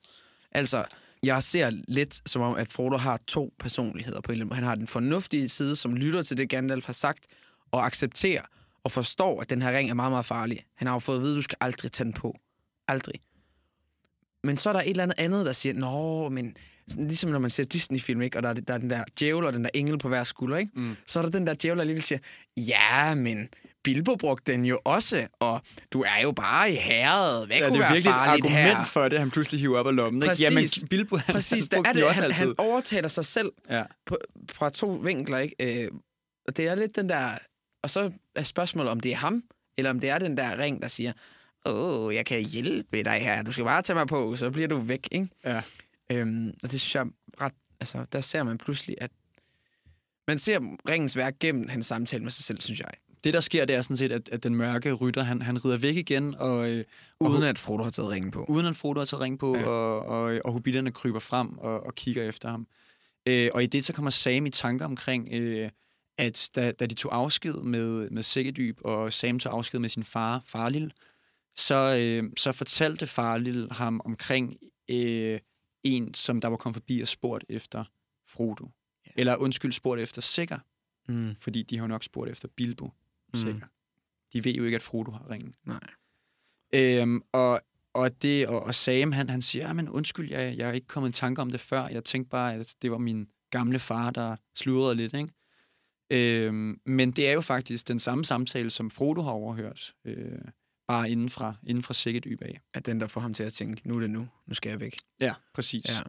[0.51, 0.85] Altså,
[1.23, 4.55] jeg ser lidt som om, at Frodo har to personligheder på en eller anden måde.
[4.55, 7.27] Han har den fornuftige side, som lytter til det, Gandalf har sagt,
[7.71, 8.41] og accepterer
[8.87, 10.65] og forstår, at den her ring er meget, meget farlig.
[10.75, 12.35] Han har jo fået at vide, at du skal aldrig tage den på.
[12.87, 13.15] Aldrig.
[14.43, 16.55] Men så er der et eller andet andet, der siger, Nå, men
[16.87, 18.37] sådan, ligesom når man ser Disney-film, ikke?
[18.37, 20.57] og der er, der er den der djævel og den der engel på hver skulder,
[20.57, 20.71] ikke?
[20.75, 20.97] Mm.
[21.07, 22.19] så er der den der djævel, der alligevel siger,
[22.57, 23.49] ja, men
[23.83, 27.47] Bilbo brugte den jo også, og du er jo bare i herret.
[27.47, 28.85] Hvad Ja, kunne det er virkelig et argument her?
[28.85, 30.23] for det, han pludselig hiver op af lommen.
[30.23, 30.27] Ikke?
[30.29, 30.43] Præcis.
[30.49, 32.45] Jamen, Bilbo, han, Præcis, han er den det, også han, altid.
[32.45, 33.83] han overtaler sig selv Ja.
[34.05, 34.17] på,
[34.51, 35.83] fra to vinkler, ikke?
[35.83, 35.91] Øh,
[36.47, 37.29] og det er lidt den der...
[37.81, 39.43] Og så er spørgsmålet, om det er ham,
[39.77, 41.13] eller om det er den der ring, der siger,
[41.65, 44.77] åh, jeg kan hjælpe dig her, du skal bare tage mig på, så bliver du
[44.77, 45.27] væk, ikke?
[45.45, 45.61] Ja.
[46.11, 47.05] Øhm, og det synes jeg
[47.41, 47.53] ret...
[47.79, 49.11] Altså, der ser man pludselig, at...
[50.27, 50.59] Man ser
[50.89, 52.91] ringens værk gennem hans samtale med sig selv, synes jeg.
[53.23, 55.77] Det, der sker, det er sådan set, at, at den mørke rytter, han, han rider
[55.77, 56.83] væk igen, og, øh,
[57.19, 58.45] og Uden at Frodo har taget ringen på.
[58.49, 59.65] uden at Frodo har taget ring på, ja.
[59.65, 62.67] og, og, og hobitterne kryber frem og, og kigger efter ham.
[63.25, 65.69] Øh, og i det så kommer Sam i tanker omkring, øh,
[66.17, 70.03] at da, da de tog afsked med, med Sækkedyb, og Sam tog afsked med sin
[70.03, 70.93] far, Farlil,
[71.55, 74.57] så, øh, så fortalte Farlil ham omkring
[74.89, 75.39] øh,
[75.83, 77.83] en, som der var kommet forbi og spurgt efter
[78.27, 78.69] Frodo.
[79.05, 79.11] Ja.
[79.15, 80.57] Eller undskyld, spurgt efter Sikker,
[81.09, 82.91] Mm, fordi de har nok spurgt efter Bilbo
[83.33, 83.39] Mm.
[83.39, 83.67] Sikker.
[84.33, 85.55] De ved jo ikke, at Frodo har ringen.
[85.65, 85.79] nej.
[86.73, 87.61] Øhm, og,
[87.93, 90.87] og, det, og, og Sam, han, han siger, "Ja, men undskyld, jeg, jeg er ikke
[90.87, 91.87] kommet i tanke om det før.
[91.87, 95.29] Jeg tænkte bare, at det var min gamle far, der sludrede lidt, ikke?
[96.11, 100.39] Øhm, men det er jo faktisk den samme samtale, som Frodo har overhørt, øh,
[100.87, 102.61] bare inden fra, inden fra Sækkedyb af.
[102.73, 104.79] At den, der får ham til at tænke, nu er det nu, nu skal jeg
[104.79, 104.95] væk.
[105.19, 105.83] Ja, præcis.
[105.89, 106.01] Ja.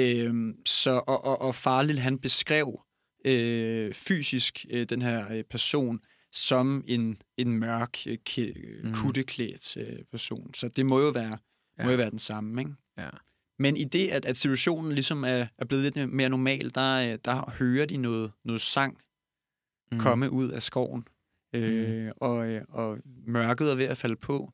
[0.00, 2.80] Øhm, så, og, og, og Farlil, han beskrev
[3.24, 6.00] øh, fysisk øh, den her øh, person
[6.32, 8.88] som en, en mørk, øh, Mm.
[8.88, 8.94] mm.
[8.94, 10.54] kutteklædt øh, person.
[10.54, 11.38] Så det må jo være,
[11.78, 11.84] ja.
[11.84, 12.72] må jo være den samme, ikke?
[12.98, 13.08] Ja.
[13.58, 17.18] Men i det, at, at situationen ligesom er, er blevet lidt mere normal, der, øh,
[17.24, 18.98] der hører de noget, noget sang
[19.92, 19.98] Mm.
[19.98, 20.02] mm.
[20.02, 21.08] komme ud af skoven.
[21.52, 24.52] Øh, og, øh, og mørket er ved at falde på.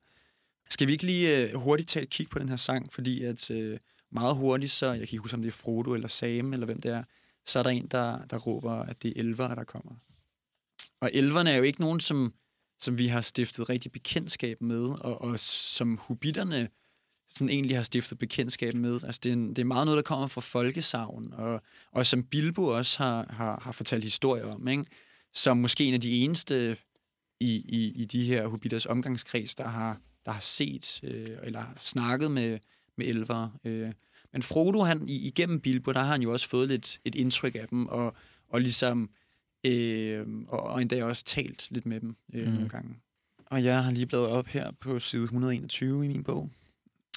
[0.70, 2.92] Skal vi ikke lige øh, hurtigt tage et kig på den her sang?
[2.92, 3.79] Fordi at øh,
[4.11, 6.81] meget hurtigt, så jeg kan ikke huske, om det er Frodo eller Sam, eller hvem
[6.81, 7.03] det er,
[7.44, 9.92] så er der en, der, der råber, at det er elver, der kommer.
[11.01, 12.35] Og elverne er jo ikke nogen, som,
[12.79, 16.68] som vi har stiftet rigtig bekendtskab med, og, og som hubitterne
[17.29, 19.05] sådan egentlig har stiftet bekendtskab med.
[19.05, 22.22] Altså, det, er en, det er meget noget, der kommer fra folkesavn, og, og som
[22.22, 24.85] Bilbo også har, har, har fortalt historier om, ikke?
[25.38, 26.77] Som måske en af de eneste
[27.40, 31.79] i, i, i de her hobitters omgangskreds, der har, der har set øh, eller har
[31.83, 32.59] snakket med,
[32.96, 33.48] med elver.
[33.64, 33.92] Øh.
[34.33, 37.55] Men Frodo, han, i, igennem Bilbo, der har han jo også fået lidt et indtryk
[37.55, 38.16] af dem, og,
[38.48, 39.11] og ligesom
[39.66, 42.53] øh, og, og endda også talt lidt med dem øh, mm.
[42.53, 42.96] nogle gange.
[43.46, 46.51] Og jeg har lige bladret op her på side 121 i min bog.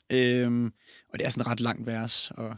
[0.10, 0.74] Øhm,
[1.10, 2.58] og det er sådan et ret langt vers, og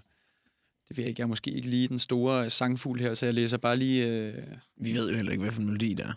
[0.87, 3.33] det ved jeg ikke, jeg er måske ikke lige den store sangfugl her, så jeg
[3.33, 4.07] læser bare lige...
[4.07, 6.13] Øh, Vi ved jo heller ikke, hvad for en melodi det er.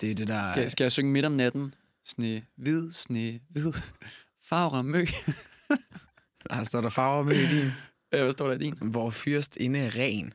[0.00, 0.50] Det er det, der...
[0.52, 1.74] skal, skal jeg synge midt om natten?
[2.04, 3.72] Sne, hvid, sne, hvid,
[4.42, 5.06] farver, mø.
[6.50, 7.70] Der står der farver med i din.
[8.14, 8.90] Øh, Hvad står der i din?
[8.90, 10.32] Hvor fyrst inde er ren.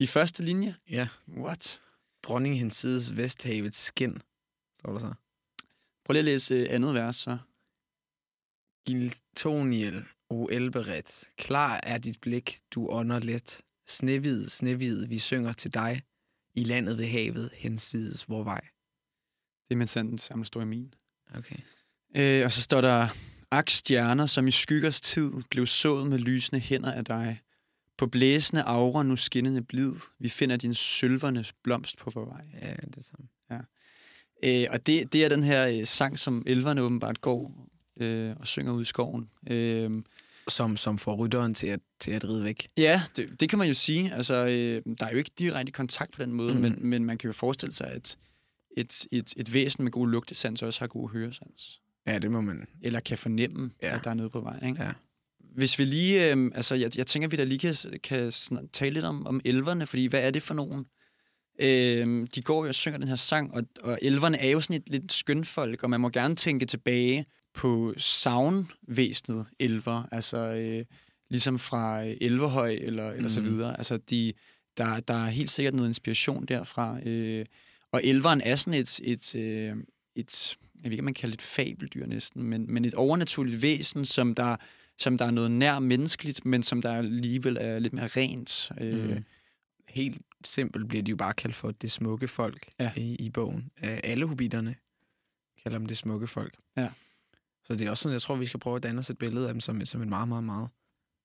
[0.00, 0.76] I første linje?
[0.90, 1.08] Ja.
[1.28, 1.80] What?
[2.22, 4.20] Dronning hensides vesthavets skin.
[4.80, 5.12] Står der så.
[6.04, 7.38] Prøv lige at læse øh, andet vers, så.
[8.86, 11.24] Giltoniel, o elberet.
[11.38, 13.60] Klar er dit blik, du ånder let.
[13.86, 16.02] Snehvid, snehvid, vi synger til dig.
[16.54, 18.60] I landet ved havet, hensides vor vej.
[19.68, 20.94] Det er med den samme står i min.
[21.34, 21.56] Okay.
[22.16, 23.08] Øh, og så står der,
[23.50, 27.40] Ak stjerner, som i skyggers tid blev sået med lysende hænder af dig.
[27.98, 32.44] På blæsende aura nu skinnende blid, vi finder din sølverne blomst på vor vej.
[32.62, 33.28] Ja, det er samme.
[34.44, 38.46] Øh, og det, det er den her øh, sang, som elverne åbenbart går øh, og
[38.46, 39.28] synger ud i skoven.
[39.50, 39.90] Øh,
[40.48, 42.68] Som, som får rytteren til at, til at ride væk.
[42.76, 44.14] ja, det, det kan man jo sige.
[44.14, 46.60] Altså, øh, der er jo ikke direkte kontakt på den måde, mm.
[46.60, 48.16] men, men man kan jo forestille sig, at
[48.76, 51.80] et, et, et væsen med god lugtesans også har god høresans.
[52.06, 52.66] Ja, det må man.
[52.82, 53.96] Eller kan fornemme, Ja.
[53.98, 54.66] at der er noget på vej.
[54.68, 54.82] Ikke?
[54.82, 54.92] Ja.
[55.54, 58.32] Hvis vi lige, øh, altså jeg, jeg tænker, at vi da lige kan, kan
[58.72, 60.84] tale lidt om, om elverne, fordi hvad er det for nogen?
[61.60, 64.76] Øh, de går jo og synger den her sang, og, og elverne er jo sådan
[64.76, 67.26] et lidt skønfolk, og man må gerne tænke tilbage
[67.58, 70.84] på savnvæsenet elver, altså øh,
[71.30, 73.28] ligesom fra øh, Elverhøj eller, eller mm.
[73.28, 73.76] så videre.
[73.76, 74.32] Altså, de,
[74.76, 76.98] der, der er helt sikkert noget inspiration derfra.
[77.06, 77.46] Øh,
[77.92, 79.76] og elveren er sådan et, et, øh,
[80.14, 84.04] et jeg ved ikke, man kalder det et fabeldyr næsten, men, men et overnaturligt væsen,
[84.04, 84.56] som der,
[84.98, 88.72] som der er noget nær menneskeligt, men som der alligevel er lidt mere rent.
[88.80, 89.24] Øh, mm.
[89.88, 92.92] Helt simpelt bliver de jo bare kaldt for det smukke folk ja.
[92.96, 93.70] i, i bogen.
[93.82, 94.74] Alle hobitterne
[95.62, 96.54] kalder dem det smukke folk.
[96.76, 96.88] Ja.
[97.68, 99.48] Så det er også sådan, jeg tror, vi skal prøve at danne os et billede
[99.48, 100.68] af dem som, som et meget, meget, meget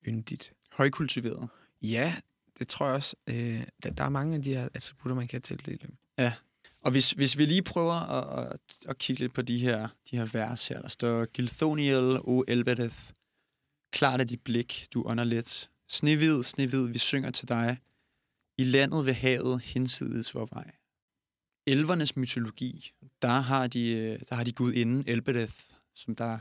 [0.08, 0.54] yndigt.
[0.72, 1.50] Højkultiveret.
[1.82, 2.16] Ja,
[2.60, 3.16] det tror jeg også.
[3.28, 5.98] Øh, der, der er mange af de her attributter, man kan tildele dem.
[6.18, 6.34] Ja,
[6.82, 10.18] og hvis, hvis vi lige prøver at, at, at kigge lidt på de her, de
[10.18, 12.98] her vers her, der står Gilthoniel o Elbedeth,
[13.92, 15.70] klart er dit blik, du ånder let.
[15.88, 17.78] Snehvid, snehvid, vi synger til dig.
[18.58, 20.72] I landet ved havet, hinsides vor vej.
[21.68, 25.54] Elvernes mytologi, der har de, der har de gud inden Elbedeth,
[25.96, 26.38] som der,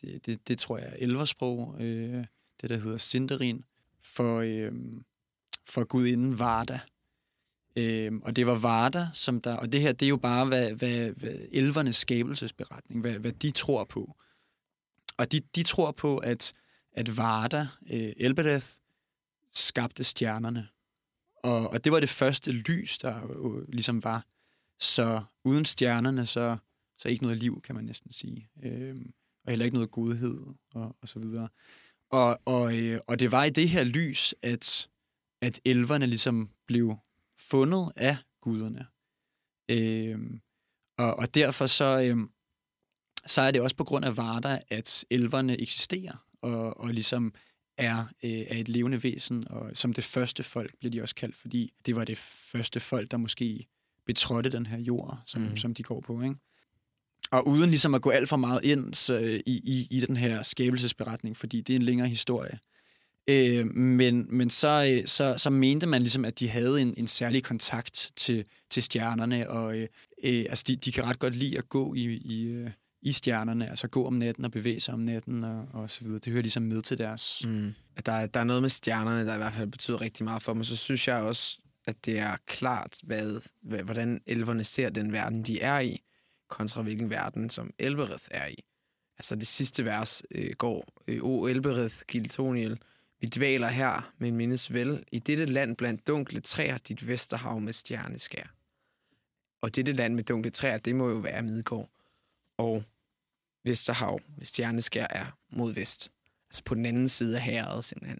[0.00, 2.24] det, det, det tror jeg er elversprog, øh,
[2.60, 3.64] det der hedder Sindarin,
[4.02, 4.72] for, øh,
[5.66, 6.80] for gudinden Varda.
[7.76, 10.72] Øh, og det var Varda, som der, og det her, det er jo bare, hvad,
[10.72, 14.16] hvad, hvad elvernes skabelsesberetning, hvad, hvad de tror på.
[15.16, 16.52] Og de, de tror på, at,
[16.92, 18.66] at Varda, øh, Elbedeth,
[19.54, 20.68] skabte stjernerne.
[21.42, 24.26] Og, og det var det første lys, der jo ligesom var.
[24.78, 26.56] Så uden stjernerne, så,
[26.98, 28.48] så ikke noget liv, kan man næsten sige.
[28.62, 28.96] Øh,
[29.44, 30.40] og heller ikke noget godhed,
[30.74, 31.48] og, og så videre.
[32.10, 34.88] Og, og, øh, og det var i det her lys, at,
[35.42, 36.96] at elverne ligesom blev
[37.38, 38.86] fundet af guderne.
[39.70, 40.40] Øh,
[40.98, 42.28] og, og derfor så, øh,
[43.26, 47.34] så er det også på grund af Varda, at elverne eksisterer, og, og ligesom
[47.78, 51.36] er, øh, er et levende væsen, og som det første folk bliver de også kaldt,
[51.36, 53.66] fordi det var det første folk, der måske
[54.06, 55.56] betrådte den her jord, som, mm.
[55.56, 56.22] som de går på.
[56.22, 56.36] Ikke?
[57.30, 60.16] Og uden ligesom at gå alt for meget ind så, øh, i, i, i den
[60.16, 62.58] her skabelsesberetning, fordi det er en længere historie,
[63.30, 67.06] Øh, men men så, øh, så, så mente man ligesom, at de havde en, en
[67.06, 69.88] særlig kontakt til, til stjernerne, og øh,
[70.24, 72.70] øh, altså de, de kan ret godt lide at gå i, i, øh,
[73.02, 76.18] i stjernerne, altså gå om natten og bevæge sig om natten og, og så videre.
[76.18, 77.42] Det hører ligesom med til deres...
[77.44, 77.74] Mm.
[78.06, 80.66] Der, der er noget med stjernerne, der i hvert fald betyder rigtig meget for mig.
[80.66, 85.42] Så synes jeg også, at det er klart, hvad, hvad, hvordan elverne ser den verden,
[85.42, 86.02] de er i,
[86.48, 88.64] kontra hvilken verden, som Elbereth er i.
[89.18, 92.78] Altså det sidste vers øh, går, øh, O Elbereth Giltoniel,
[93.20, 97.72] vi dvæler her, men mindes vel, i dette land blandt dunkle træer, dit vesterhav med
[97.72, 98.54] stjerneskær.
[99.60, 101.90] Og dette land med dunkle træer, det må jo være Midgård.
[102.56, 102.84] Og
[103.64, 106.12] Vesterhav med stjerneskær er mod vest.
[106.50, 108.18] Altså på den anden side af havet, simpelthen.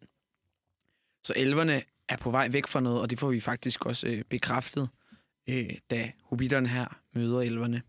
[1.25, 4.25] Så elverne er på vej væk fra noget, og det får vi faktisk også øh,
[4.25, 4.89] bekræftet,
[5.47, 7.83] øh, da hobitterne her møder elverne.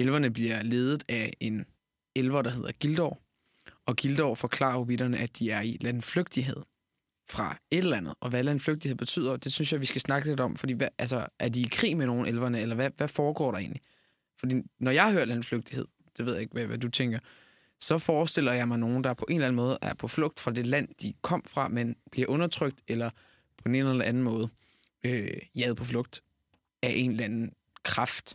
[0.00, 1.64] Elverne bliver ledet af en
[2.16, 3.20] elver, der hedder Gildor,
[3.86, 6.56] og Gildor forklarer hobitterne, at de er i landflygtighed
[7.30, 8.14] fra et eller andet.
[8.20, 10.56] Og hvad landflygtighed betyder, det synes jeg, vi skal snakke lidt om.
[10.56, 13.58] Fordi hvad, altså, er de i krig med nogle elverne, eller hvad, hvad foregår der
[13.58, 13.82] egentlig?
[14.38, 15.86] Fordi når jeg hører landflygtighed,
[16.16, 17.18] det ved jeg ikke, hvad, hvad du tænker,
[17.80, 20.50] så forestiller jeg mig nogen, der på en eller anden måde er på flugt fra
[20.50, 23.10] det land, de kom fra, men bliver undertrykt, eller
[23.56, 24.48] på en eller anden måde
[25.04, 26.22] øh, jaget på flugt
[26.82, 28.34] af en eller anden kraft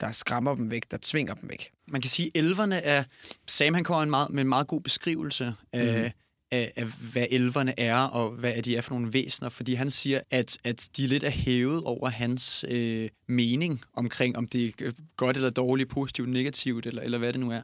[0.00, 1.70] der skræmmer dem væk, der tvinger dem væk.
[1.88, 3.04] Man kan sige, at elverne er...
[3.46, 6.12] Sam han kommer en meget, med en meget god beskrivelse af, mm.
[6.50, 10.20] af, af, hvad elverne er, og hvad de er for nogle væsener, fordi han siger,
[10.30, 15.36] at, at de lidt er hævet over hans øh, mening omkring, om det er godt
[15.36, 17.62] eller dårligt, positivt, negativt, eller, eller hvad det nu er.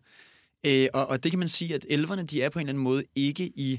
[0.66, 2.85] Øh, og, og det kan man sige, at elverne, de er på en eller anden
[2.85, 3.79] måde ikke i,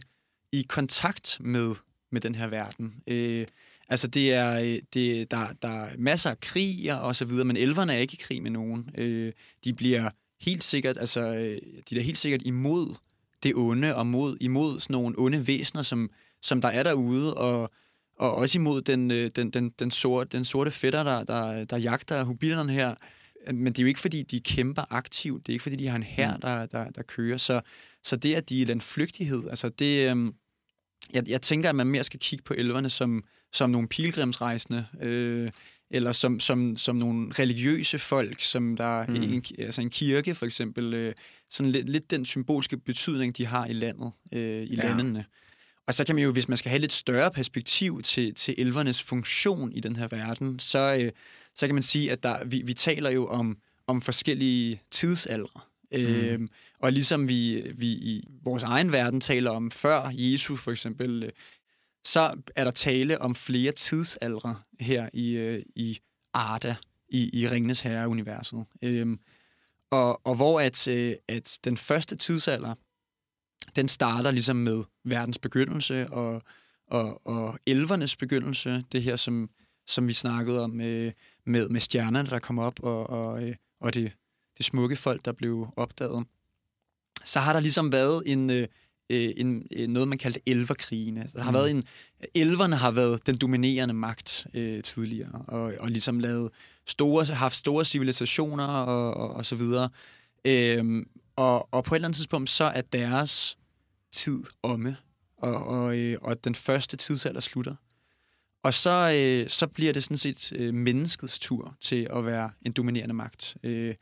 [0.52, 1.76] i kontakt med,
[2.12, 2.96] med den her verden.
[3.08, 3.48] Øh,
[3.94, 7.58] Altså, det er, øh, det, der, der er masser af krig og så videre, men
[7.58, 8.90] elverne er ikke i krig med nogen.
[8.98, 9.32] Øh,
[9.64, 10.10] de bliver
[10.42, 11.58] helt sikkert, altså, øh,
[11.90, 12.96] de er helt sikkert imod
[13.44, 16.10] det onde, og mod, imod sådan nogle onde væsener, som,
[16.42, 17.72] som der er derude, og,
[18.20, 21.78] og også imod den, øh, den, den, den, sorte, den sorte fætter, der, der, der
[21.78, 22.96] jagter hobilerne her.
[23.54, 25.46] Men det er jo ikke, fordi de kæmper aktivt.
[25.48, 26.42] Det er ikke, fordi de har en hær, mm.
[26.42, 27.38] der, der, der kører.
[27.38, 27.62] Så,
[28.04, 30.16] så det, at de er den flygtighed, altså det...
[30.16, 30.34] Øh,
[31.14, 33.24] jeg, jeg tænker, at man mere skal kigge på elverne som,
[33.54, 35.52] som nogle pilgrimsrejsende, øh,
[35.92, 39.16] eller som, som, som nogle religiøse folk, som der mm.
[39.16, 41.14] en, altså en kirke for eksempel, øh,
[41.50, 44.84] sådan lidt, lidt den symbolske betydning, de har i landet, øh, i ja.
[44.84, 45.26] landene.
[45.88, 49.02] Og så kan man jo, hvis man skal have lidt større perspektiv til, til elvernes
[49.02, 51.12] funktion i den her verden, så, øh,
[51.56, 55.62] så kan man sige, at der, vi, vi taler jo om, om forskellige tidsaldre.
[55.92, 56.00] Mm.
[56.00, 56.48] Øhm,
[56.80, 61.30] og ligesom vi, vi i vores egen verden taler om før Jesus for eksempel, øh,
[62.04, 66.00] så er der tale om flere tidsaldre her i, øh, i
[66.34, 66.76] Arda,
[67.10, 68.66] i, i Ringenes Herre-universet.
[68.82, 69.20] Øhm,
[69.92, 72.76] og, og hvor at, øh, at den første tidsalder,
[73.76, 76.42] den starter ligesom med verdens begyndelse og,
[76.88, 79.50] og, og elvernes begyndelse, det her, som,
[79.88, 81.12] som vi snakkede om øh,
[81.46, 84.12] med, med stjernerne, der kom op, og, og, øh, og det,
[84.58, 86.26] det smukke folk, der blev opdaget.
[87.24, 88.68] Så har der ligesom været en, øh,
[89.10, 91.30] en, en noget, man kaldte elverkrigene.
[91.36, 91.56] Der har mm.
[91.56, 91.84] været en,
[92.36, 96.52] elverne har været den dominerende magt øh, tidligere, og, og ligesom lavet
[96.88, 99.90] store, haft store civilisationer og, og, og så videre.
[100.46, 103.58] Øhm, og, og på et eller andet tidspunkt, så er deres
[104.12, 104.98] tid omme,
[105.38, 107.76] og, og, øh, og den første tidsalder slutter.
[108.64, 112.72] Og så, øh, så bliver det sådan set øh, menneskets tur til at være en
[112.72, 113.58] dominerende magt.
[113.64, 113.96] Øh,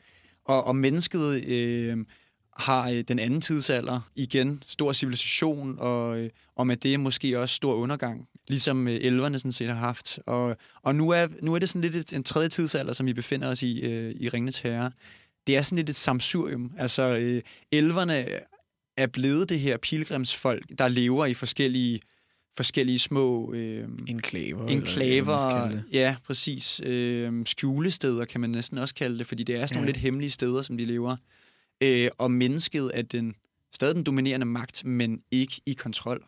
[0.45, 1.97] og, og mennesket øh,
[2.57, 7.55] har øh, den anden tidsalder igen stor civilisation, og, øh, og med det måske også
[7.55, 10.19] stor undergang, ligesom øh, elverne sådan set har haft.
[10.25, 13.13] Og, og nu, er, nu er det sådan lidt et, en tredje tidsalder, som vi
[13.13, 14.91] befinder os i, øh, i Ringnes Herre.
[15.47, 16.71] Det er sådan lidt et samsurium.
[16.77, 18.25] Altså, øh, elverne
[18.97, 22.01] er blevet det her pilgrimsfolk, der lever i forskellige
[22.57, 23.53] forskellige små...
[23.53, 24.67] Øh, enklaver.
[24.67, 26.81] Enklaver, ja, præcis.
[26.85, 29.79] Øh, skjulesteder kan man næsten også kalde det, fordi det er sådan ja.
[29.79, 31.15] nogle lidt hemmelige steder, som de lever.
[31.81, 33.35] Øh, og mennesket er den,
[33.73, 36.25] stadig den dominerende magt, men ikke i kontrol.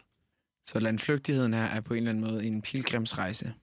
[0.65, 3.53] Så landflygtigheden her er på en eller anden måde en pilgrimsrejse,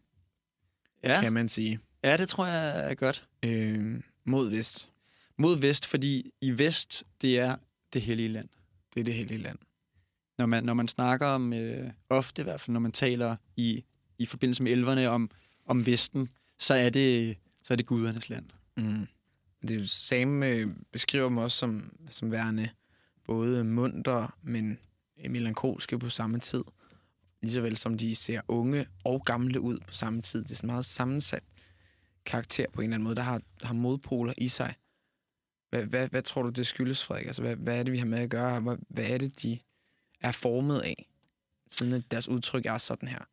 [1.04, 1.20] ja.
[1.20, 1.80] kan man sige.
[2.04, 3.26] Ja, det tror jeg er godt.
[3.44, 4.88] Øh, mod vest.
[5.38, 7.56] Mod vest, fordi i vest, det er
[7.92, 8.48] det hellige land.
[8.94, 9.58] Det er det hellige land
[10.40, 13.84] når man, når man snakker om, øh, ofte i hvert fald, når man taler i,
[14.18, 15.30] i forbindelse med elverne om,
[15.66, 18.44] om Vesten, så er det, så er det gudernes land.
[18.76, 19.06] Mm.
[19.62, 22.68] Det er samme øh, beskriver dem også som, som værende
[23.26, 24.78] både munter, men
[25.24, 26.64] øh, melankolske på samme tid.
[27.42, 30.44] Ligeså vel som de ser unge og gamle ud på samme tid.
[30.44, 31.42] Det er sådan meget sammensat
[32.26, 34.74] karakter på en eller anden måde, der har, har modpoler i sig.
[35.70, 37.26] Hvad, hvad, hvad tror du, det skyldes, Frederik?
[37.26, 38.60] Altså, hvad, hvad er det, vi har med at gøre?
[38.60, 39.58] Hvad, hvad er det, de
[40.20, 41.10] er formet af,
[41.70, 43.24] siden deres udtryk er sådan her?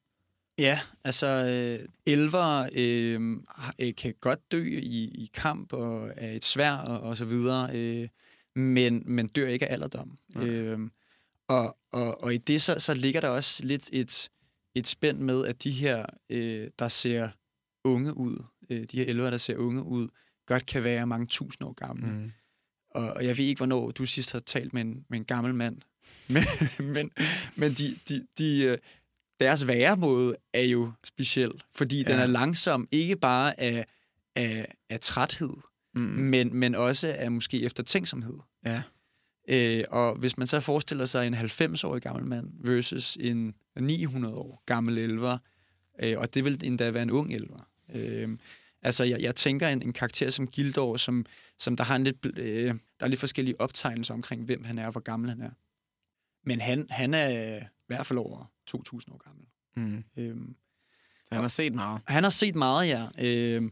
[0.58, 3.38] Ja, altså øh, elver øh,
[3.80, 7.70] øh, kan godt dø i, i kamp og af et svær og, og så videre,
[7.74, 8.08] øh,
[8.56, 10.17] men, men dør ikke af alderdom.
[10.36, 10.48] Okay.
[10.48, 10.80] Øh,
[11.48, 14.30] og, og, og i det så, så ligger der også lidt et,
[14.76, 17.30] et spænd med, at de her, øh, der ser
[17.84, 20.08] unge ud, øh, de her elver, der ser unge ud,
[20.46, 22.08] godt kan være mange tusind år gamle.
[22.08, 22.32] Mm.
[22.89, 25.56] Og, og jeg ved ikke, hvornår du sidst har talt med en, med en gammel
[25.56, 25.78] mand,
[26.34, 26.43] men,
[26.93, 27.12] men,
[27.56, 28.78] men de, de, de, øh,
[29.39, 32.12] deres væremåde er jo speciel, fordi ja.
[32.12, 33.86] den er langsom, ikke bare af,
[34.36, 35.54] af, af træthed,
[35.93, 36.02] mm.
[36.02, 38.38] men, men også af måske eftertænksomhed.
[38.65, 38.82] Ja.
[39.50, 44.63] Øh, og hvis man så forestiller sig en 90-årig gammel mand versus en 900 år
[44.65, 45.38] gammel elver,
[46.04, 47.69] øh, og det vil endda være en ung elver.
[47.95, 48.30] Øh,
[48.82, 51.26] altså, jeg, jeg tænker en, en karakter som Gildor, som,
[51.58, 54.86] som der har en lidt, øh, der er lidt forskellige optegnelser omkring, hvem han er
[54.86, 55.52] og hvor gammel han er.
[56.43, 59.45] Men han, han er i hvert fald over 2.000 år gammel.
[59.75, 60.03] Mm.
[60.17, 60.56] Øhm,
[61.25, 62.01] så han har set meget.
[62.08, 63.08] Han har set meget, ja.
[63.19, 63.71] Øhm,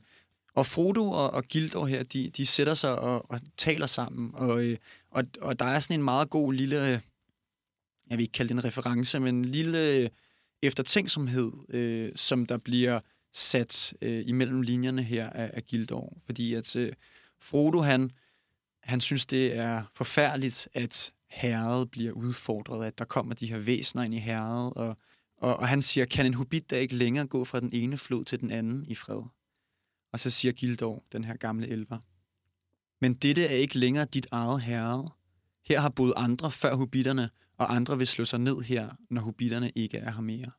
[0.56, 4.32] og Frodo og, og Gildor her, de, de sætter sig og, og taler sammen.
[4.34, 4.78] Og, øh,
[5.12, 6.76] og, og der er sådan en meget god lille,
[8.10, 10.10] jeg vil ikke kalde det en reference, men en lille
[10.62, 13.00] eftertænksomhed, øh, som der bliver
[13.34, 16.18] sat øh, imellem linjerne her af, af Gildor.
[16.26, 16.94] Fordi at øh,
[17.40, 18.12] Frodo, han,
[18.84, 24.04] han synes, det er forfærdeligt, at herret bliver udfordret, at der kommer de her væsener
[24.04, 24.98] ind i herret, og,
[25.38, 28.26] og, og han siger, kan en hobbit da ikke længere gå fra den ene flod
[28.26, 29.22] til den anden i fred?
[30.12, 32.00] Og så siger Gildor, den her gamle elver,
[33.02, 35.10] men dette er ikke længere dit eget herred.
[35.66, 39.72] Her har boet andre før hobitterne, og andre vil slå sig ned her, når hobitterne
[39.76, 40.52] ikke er her mere.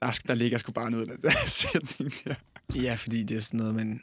[0.00, 2.34] Der, der ligger sgu bare noget af den der sætning der.
[2.74, 4.00] Ja, fordi det er sådan noget, man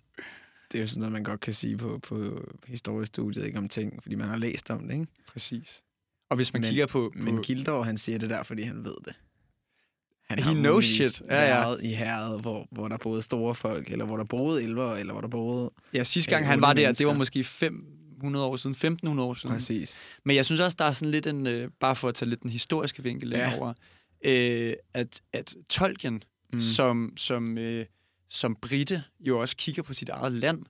[0.72, 4.04] det er jo sådan noget, man godt kan sige på, på historiestudiet, ikke om ting,
[4.04, 5.06] fordi man har læst om det, ikke?
[5.28, 5.84] Præcis.
[6.30, 7.24] Og hvis man men, kigger på, på...
[7.24, 9.14] Men Gildor, han siger det der, fordi han ved det.
[10.30, 11.22] Han He knows shit.
[11.30, 11.76] Ja, ja.
[11.82, 15.22] i herret, hvor, hvor der boede store folk, eller hvor der boede elver, eller hvor
[15.22, 15.72] der boede...
[15.94, 19.56] Ja, sidste gang han var der, det var måske 500 år siden, 1500 år siden.
[19.56, 19.98] Præcis.
[20.26, 22.42] Men jeg synes også, der er sådan lidt en, øh, bare for at tage lidt
[22.42, 23.58] den historiske vinkel ja.
[23.58, 23.74] over,
[24.26, 26.24] øh, at, at Tolkien,
[26.54, 26.60] mm.
[26.60, 27.86] som, som øh,
[28.32, 30.64] som britte jo også kigger på sit eget land,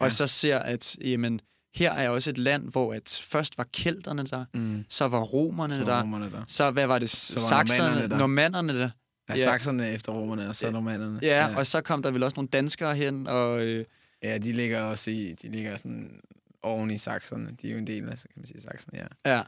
[0.00, 0.04] ja.
[0.04, 1.40] og så ser, at jamen,
[1.74, 4.84] her er også et land, hvor at først var kelterne der, mm.
[4.88, 8.18] så var romerne, så der, romerne der, så hvad var det, så sakserne, der.
[8.18, 8.90] normannerne der.
[9.28, 10.72] Ja, ja, sakserne efter romerne, og så ja.
[10.72, 11.20] normannerne.
[11.22, 13.66] Ja, ja, og så kom der vel også nogle danskere hen, og...
[13.66, 13.84] Øh,
[14.22, 16.20] ja, de ligger også i, de ligger sådan
[16.62, 17.56] oven i sakserne.
[17.62, 19.34] De er jo en del af, kan man sige, sakserne, ja.
[19.34, 19.42] Ja.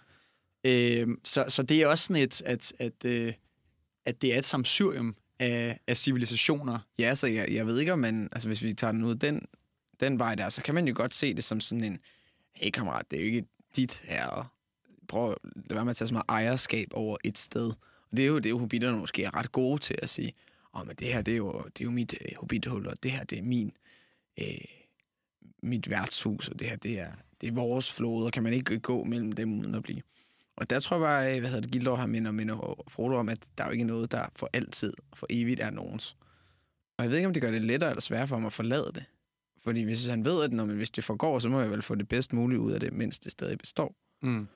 [0.64, 3.32] Øh, så, så det er også sådan et, at, at øh,
[4.06, 6.78] at det er et samsurium af, af civilisationer.
[6.98, 8.28] Ja, så jeg, jeg ved ikke, om man...
[8.32, 9.46] Altså, hvis vi tager den ud den,
[10.00, 11.98] den vej der, så kan man jo godt se det som sådan en...
[12.52, 13.44] Hey, kammerat, det er jo ikke
[13.76, 14.52] dit her.
[15.08, 17.72] Prøv at lade være med at tage så meget ejerskab over et sted.
[18.10, 20.32] Og det er jo det, er jo hobitterne måske er ret gode til at sige.
[20.74, 23.02] Åh, oh, men det her, det er jo, det er jo mit øh, hobbithul, og
[23.02, 23.72] det her, det er min...
[24.40, 24.64] Øh,
[25.62, 28.30] mit værtshus, og det her, det er, det er vores floder.
[28.30, 30.02] Kan man ikke gå mellem dem uden at blive...
[30.56, 33.38] Og der tror jeg bare, hvad hedder det, Gildor har minder, minder Frodo om, at
[33.58, 36.16] der er jo ikke noget, der for altid, for evigt er nogens.
[36.98, 38.90] Og jeg ved ikke, om det gør det lettere eller sværere for ham at forlade
[38.94, 39.04] det.
[39.62, 41.94] Fordi hvis han ved, at når, men hvis det forgår, så må jeg vel få
[41.94, 43.96] det bedst muligt ud af det, mens det stadig består.
[44.22, 44.48] Mm.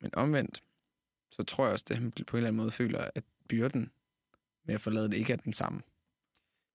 [0.00, 0.62] Men omvendt,
[1.30, 3.90] så tror jeg også, at han på en eller anden måde føler, at byrden
[4.64, 5.80] med at forlade det ikke er den samme.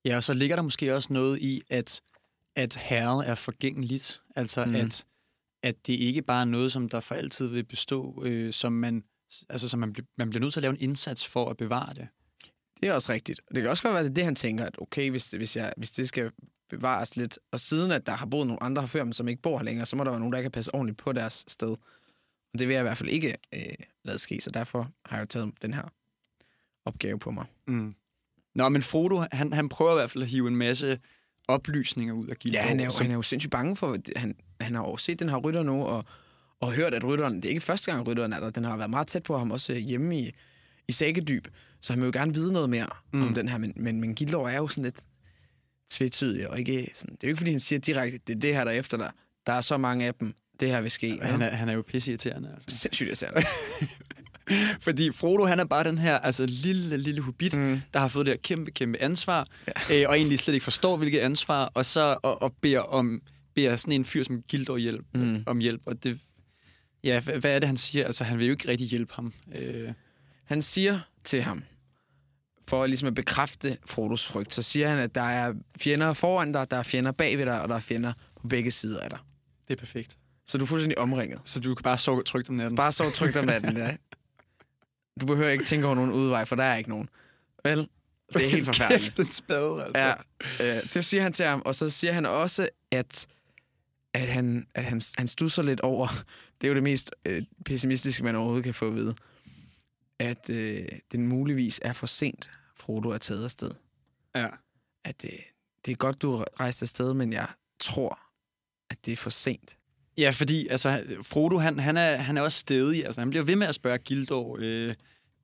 [0.05, 2.01] Ja, og så ligger der måske også noget i, at,
[2.55, 4.21] at herret er forgængeligt.
[4.35, 4.75] Altså, mm.
[4.75, 5.05] at,
[5.63, 9.03] at det ikke bare er noget, som der for altid vil bestå, øh, som man,
[9.49, 11.93] altså, som man, bl- man bliver nødt til at lave en indsats for at bevare
[11.93, 12.07] det.
[12.81, 13.41] Det er også rigtigt.
[13.55, 15.55] Det kan også godt være, at det det, han tænker, at okay, hvis det, hvis,
[15.55, 16.31] jeg, hvis det skal
[16.69, 19.63] bevares lidt, og siden at der har boet nogle andre før, som ikke bor her
[19.63, 21.75] længere, så må der være nogen, der kan passe ordentligt på deres sted.
[22.53, 25.29] Og det vil jeg i hvert fald ikke øh, lade ske, så derfor har jeg
[25.29, 25.93] taget den her
[26.85, 27.45] opgave på mig.
[27.67, 27.95] Mm.
[28.55, 30.99] Nå, men Frodo, han, han prøver i hvert fald at hive en masse
[31.47, 32.59] oplysninger ud af Gildor.
[32.59, 34.97] Ja, han er, jo, som, han er jo sindssygt bange for, han, han har jo
[34.97, 36.05] set den her rytter nu, og,
[36.59, 38.89] og hørt, at rytteren, det er ikke første gang, rytteren er der, den har været
[38.89, 40.31] meget tæt på ham, også hjemme i,
[40.87, 41.47] i Sækkedyb,
[41.81, 43.27] så han vil jo gerne vide noget mere mm.
[43.27, 44.99] om den her, men, men, men Gildor er jo sådan lidt
[45.89, 48.55] tvetydig, og ikke sådan, det er jo ikke, fordi han siger direkte, det er det
[48.55, 49.11] her, der er efter dig.
[49.45, 51.19] Der er så mange af dem, det her vil ske.
[51.21, 52.51] han, er, han er jo pisseirriterende.
[52.55, 52.79] Altså.
[52.79, 53.41] Sindssygt irriterende.
[54.85, 57.81] Fordi Frodo, han er bare den her altså, lille, lille hobbit, mm.
[57.93, 60.01] der har fået det her kæmpe, kæmpe ansvar, ja.
[60.01, 63.21] øh, og egentlig slet ikke forstår, hvilket ansvar, og så og, og beder om
[63.55, 65.43] beder sådan en fyr som Gildor hjælp, mm.
[65.45, 66.19] om hjælp, og det...
[67.03, 68.05] Ja, hvad, hvad er det, han siger?
[68.05, 69.33] Altså, han vil jo ikke rigtig hjælpe ham.
[69.55, 69.93] Øh.
[70.45, 71.63] Han siger til ham,
[72.67, 76.71] for ligesom at bekræfte Frodos frygt, så siger han, at der er fjender foran dig,
[76.71, 79.19] der er fjender bagved dig, og der er fjender på begge sider af dig.
[79.67, 80.17] Det er perfekt.
[80.47, 81.39] Så du er fuldstændig omringet.
[81.45, 82.75] Så du kan bare sove trygt om natten.
[82.75, 83.95] Bare sove trygt om natten, ja.
[85.21, 87.09] Du behøver ikke tænke over nogen udvej, for der er ikke nogen.
[87.63, 87.87] Vel?
[88.33, 89.03] Det er helt forfærdeligt.
[89.03, 90.15] Kæft, den spade, altså.
[90.59, 93.27] Ja, øh, det siger han til ham, og så siger han også, at,
[94.13, 96.07] at, han, at han, han stusser lidt over,
[96.61, 99.15] det er jo det mest øh, pessimistiske, man overhovedet kan få at vide,
[100.19, 103.71] at øh, den muligvis er for sent, Frodo er taget afsted.
[104.35, 104.47] Ja.
[105.03, 105.39] At øh,
[105.85, 107.47] det er godt, du rejste afsted, men jeg
[107.79, 108.19] tror,
[108.89, 109.76] at det er for sent.
[110.17, 113.05] Ja, fordi altså, Frodo, han, han, er, han er også stedig.
[113.05, 114.93] Altså, han bliver ved med at spørge Gildor øh,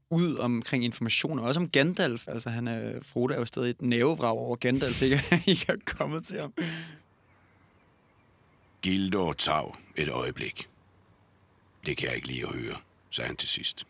[0.09, 2.27] ud omkring information, og også om Gandalf.
[2.27, 5.21] Altså, han er, Frodo er jo stadig et nævevrag over Gandalf, ikke,
[5.51, 6.53] ikke er kommet til ham.
[8.81, 10.69] Gildor tav et øjeblik.
[11.85, 12.77] Det kan jeg ikke lige at høre,
[13.09, 13.87] sagde han til sidst.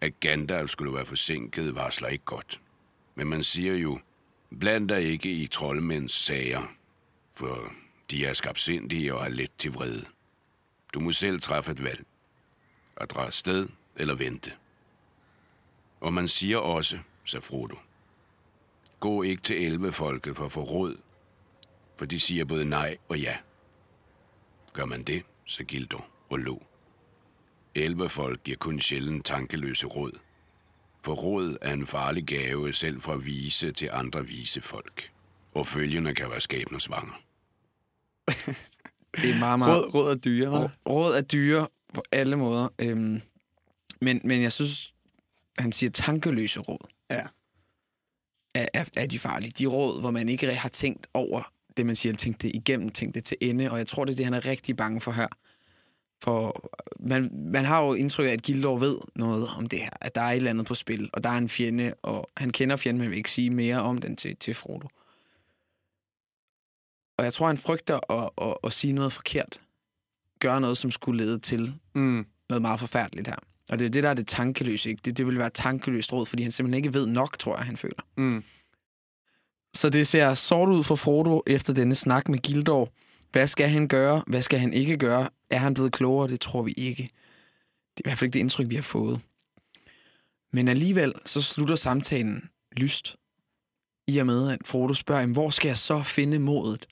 [0.00, 2.60] At Gandalf skulle være forsinket, varsler ikke godt.
[3.14, 3.98] Men man siger jo,
[4.60, 6.74] bland dig ikke i troldmænds sager,
[7.34, 7.72] for
[8.12, 10.04] de er skabsindige og er let til vrede.
[10.94, 12.06] Du må selv træffe et valg.
[12.96, 14.52] At drage sted eller vente.
[16.00, 17.76] Og man siger også, sagde Frodo,
[19.00, 20.96] gå ikke til elvefolket for at få råd,
[21.96, 23.36] for de siger både nej og ja.
[24.72, 26.00] Gør man det, så Gildo
[26.30, 26.58] og lo.
[27.74, 30.18] Elvefolk giver kun sjældent tankeløse råd.
[31.04, 35.12] For råd er en farlig gave selv fra vise til andre vise folk.
[35.54, 37.31] Og følgende kan være skæbnesvanger.
[39.16, 39.84] Det er meget, meget...
[39.84, 40.68] Råd, råd er dyre, hva'?
[40.88, 42.68] Råd er dyre på alle måder.
[42.78, 43.20] Øhm,
[44.00, 44.94] men, men jeg synes,
[45.58, 46.86] han siger tankeløse råd.
[47.10, 47.22] Ja.
[48.54, 49.52] Er, er, er de farlige.
[49.58, 53.14] De råd, hvor man ikke har tænkt over det, man siger, tænkt det igennem, tænkt
[53.14, 53.70] det til ende.
[53.70, 55.28] Og jeg tror, det er det, han er rigtig bange for her.
[56.22, 56.70] For
[57.00, 59.90] man, man har jo indtryk af, at Gildor ved noget om det her.
[60.00, 62.50] At der er et eller andet på spil, og der er en fjende, og han
[62.50, 64.88] kender fjenden, men vil ikke sige mere om den til, til Frodo.
[67.18, 69.60] Og jeg tror, han frygter at, at, at sige noget forkert.
[70.40, 72.26] Gøre noget, som skulle lede til Mm.
[72.48, 73.36] noget meget forfærdeligt her.
[73.70, 74.90] Og det er det, der er det tankeløse.
[74.90, 75.00] Ikke?
[75.04, 77.76] Det, det vil være tankeløst råd, fordi han simpelthen ikke ved nok, tror jeg, han
[77.76, 78.02] føler.
[78.16, 78.44] Mm.
[79.74, 82.92] Så det ser sort ud for Frodo efter denne snak med Gildor.
[83.32, 84.22] Hvad skal han gøre?
[84.26, 85.28] Hvad skal han ikke gøre?
[85.50, 86.28] Er han blevet klogere?
[86.28, 87.02] Det tror vi ikke.
[87.96, 89.20] Det er i hvert fald ikke det indtryk, vi har fået.
[90.52, 93.16] Men alligevel så slutter samtalen lyst.
[94.08, 96.86] I og med, at Frodo spørger, "Jamen, hvor skal jeg så finde modet?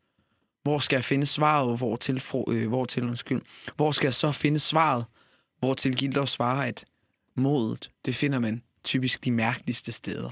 [0.62, 1.78] Hvor skal jeg finde svaret?
[1.78, 3.42] Hvor til, øh, hvor til undskyld.
[3.76, 5.04] Hvor skal jeg så finde svaret?
[5.58, 6.84] Hvor til Gildov svarer, at
[7.34, 10.30] modet, det finder man typisk de mærkeligste steder.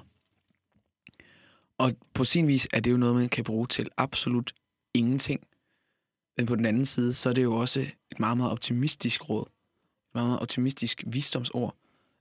[1.78, 4.52] Og på sin vis er det jo noget, man kan bruge til absolut
[4.94, 5.40] ingenting.
[6.36, 9.46] Men på den anden side, så er det jo også et meget, meget optimistisk råd.
[10.08, 11.76] Et meget, meget optimistisk visdomsord,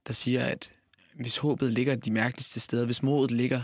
[0.07, 0.73] der siger, at
[1.15, 3.63] hvis håbet ligger de mærkeligste steder, hvis modet ligger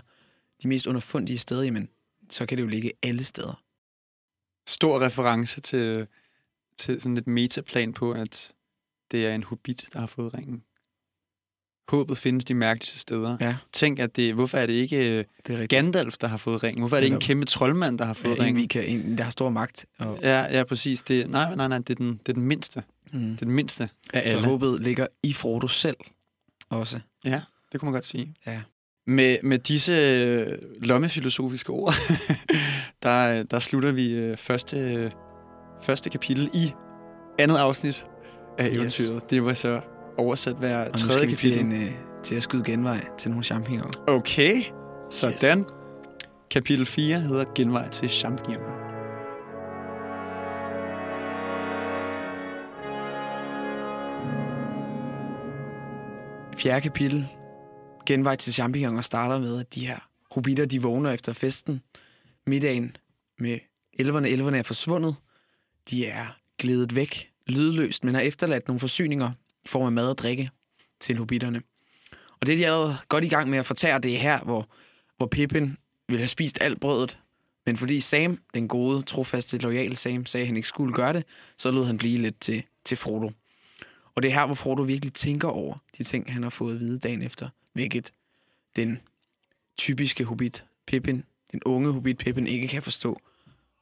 [0.64, 1.90] de mest underfundige steder, jamen,
[2.30, 3.63] så kan det jo ligge alle steder.
[4.68, 6.08] Stor reference til,
[6.78, 8.52] til sådan et metaplan på, at
[9.12, 10.64] det er en hobbit, der har fået ringen.
[11.90, 13.38] Håbet findes de mærkeligste steder.
[13.42, 13.58] Ja.
[13.74, 15.70] Tænk, at det, hvorfor er det ikke øh, Det er rigtigt.
[15.70, 16.82] Gandalf, der har fået ringen?
[16.82, 18.68] Hvorfor er det ikke en kæmpe troldmand, der har fået Ja, en, vi ringen?
[18.68, 19.86] kan, en, der har stor magt.
[20.00, 21.02] Og, Ja, ja, præcis.
[21.02, 22.84] Det, nej, nej, nej, det er den, det er den mindste.
[23.12, 23.20] mm.
[23.20, 24.48] Det er den mindste af Så alle.
[24.48, 25.98] håbet ligger i Frodo selv
[26.70, 27.00] også.
[27.26, 27.42] Ja,
[27.72, 28.34] det kunne man godt sige.
[28.46, 28.62] Ja.
[29.08, 31.94] Med, med disse øh, lommefilosofiske ord,
[33.04, 35.12] der, der slutter vi øh, første,
[35.84, 36.74] første kapitel i
[37.40, 38.06] andet afsnit
[38.58, 38.76] af Yes.
[39.00, 39.30] eventyret.
[39.30, 39.82] Det var så
[40.18, 41.74] oversat hver Og nu tredje vi til, kapitel.
[41.76, 41.92] en, øh,
[42.24, 43.92] til at skyde genvej til nogle champignoner.
[44.08, 44.62] Okay,
[45.12, 45.60] sådan.
[45.60, 45.66] Yes.
[46.52, 48.80] Kapitel 4 hedder Genvej til champignoner.
[56.58, 57.28] Fjerde kapitel,
[58.06, 60.00] genvej til champignoner, starter med, at de her
[60.32, 61.82] hobitter, de vågner efter festen.
[62.48, 62.98] Middagen
[63.40, 63.60] med
[63.94, 64.30] elverne.
[64.30, 65.16] Elverne er forsvundet.
[65.90, 66.26] De er
[66.58, 69.32] glædet væk, lydløst, men har efterladt nogle forsyninger
[69.66, 70.50] i form af mad og drikke
[71.00, 71.62] til hobitterne.
[72.42, 74.70] Og det er de allerede godt i gang med at fortære det er her, hvor,
[75.18, 75.78] hvor Pippin
[76.08, 77.20] ville have spist alt brødet.
[77.66, 81.24] Men fordi Sam, den gode, trofaste, loyale Sam, sagde, at han ikke skulle gøre det,
[81.58, 83.32] så lod han blive lidt til, til Frodo.
[84.16, 86.80] Og det er her, hvor Frodo virkelig tænker over de ting, han har fået at
[86.80, 87.50] vide dagen efter.
[87.74, 88.12] Hvilket
[88.76, 89.00] den
[89.78, 93.20] typiske hobbit Pippin, den unge hobbit Pippin, ikke kan forstå.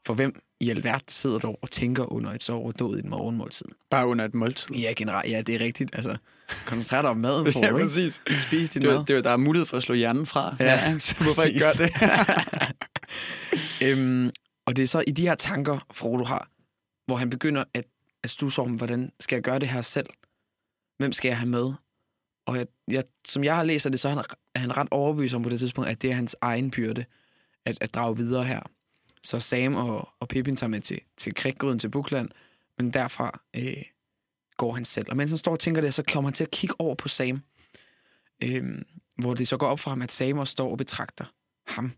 [0.06, 3.66] For hvem i alverden sidder dog og tænker under et så overdået i en morgenmåltid?
[3.90, 4.76] Bare under et måltid.
[4.76, 5.96] Ja, generelt, ja, det er rigtigt.
[5.96, 6.18] Altså,
[6.66, 7.84] koncentrer dig om maden, Frodo, Ja, ikke?
[7.86, 8.22] præcis.
[8.40, 8.98] Spis din Det, mad.
[8.98, 10.56] var, det var, der er mulighed for at slå hjernen fra.
[10.60, 11.00] Ja, ikke?
[11.00, 12.00] Så hvorfor ikke præcis.
[12.00, 12.10] gøre
[13.82, 13.88] det?
[13.88, 14.30] øhm,
[14.66, 16.50] og det er så i de her tanker, Frodo har,
[17.06, 17.86] hvor han begynder at,
[18.24, 20.08] at stusse om, hvordan skal jeg gøre det her selv?
[20.98, 21.74] Hvem skal jeg have med?
[22.46, 24.24] Og jeg, jeg, som jeg har læst af det, så er han,
[24.56, 27.06] er han ret overbevist om på det tidspunkt, at det er hans egen byrde
[27.66, 28.62] at, at drage videre her.
[29.24, 32.30] Så Sam og, og Pippin tager med til, til kriggryden til Bukland,
[32.78, 33.84] men derfra øh,
[34.58, 35.06] går han selv.
[35.10, 37.08] Og mens han står og tænker det, så kommer han til at kigge over på
[37.08, 37.42] Sam,
[38.44, 38.82] øh,
[39.18, 41.26] hvor det så går op for ham, at Sam også står og betragter
[41.68, 41.92] ham.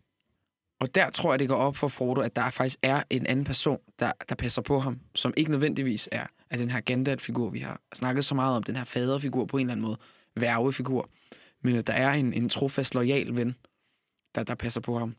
[0.79, 3.45] Og der tror jeg, det går op for Frodo, at der faktisk er en anden
[3.45, 7.59] person, der, der passer på ham, som ikke nødvendigvis er, er den her Gandalf-figur, vi
[7.59, 9.97] har snakket så meget om, den her faderfigur på en eller anden måde,
[10.35, 11.09] værvefigur,
[11.61, 13.55] men at der er en, en trofast, lojal ven,
[14.35, 15.15] der, der passer på ham.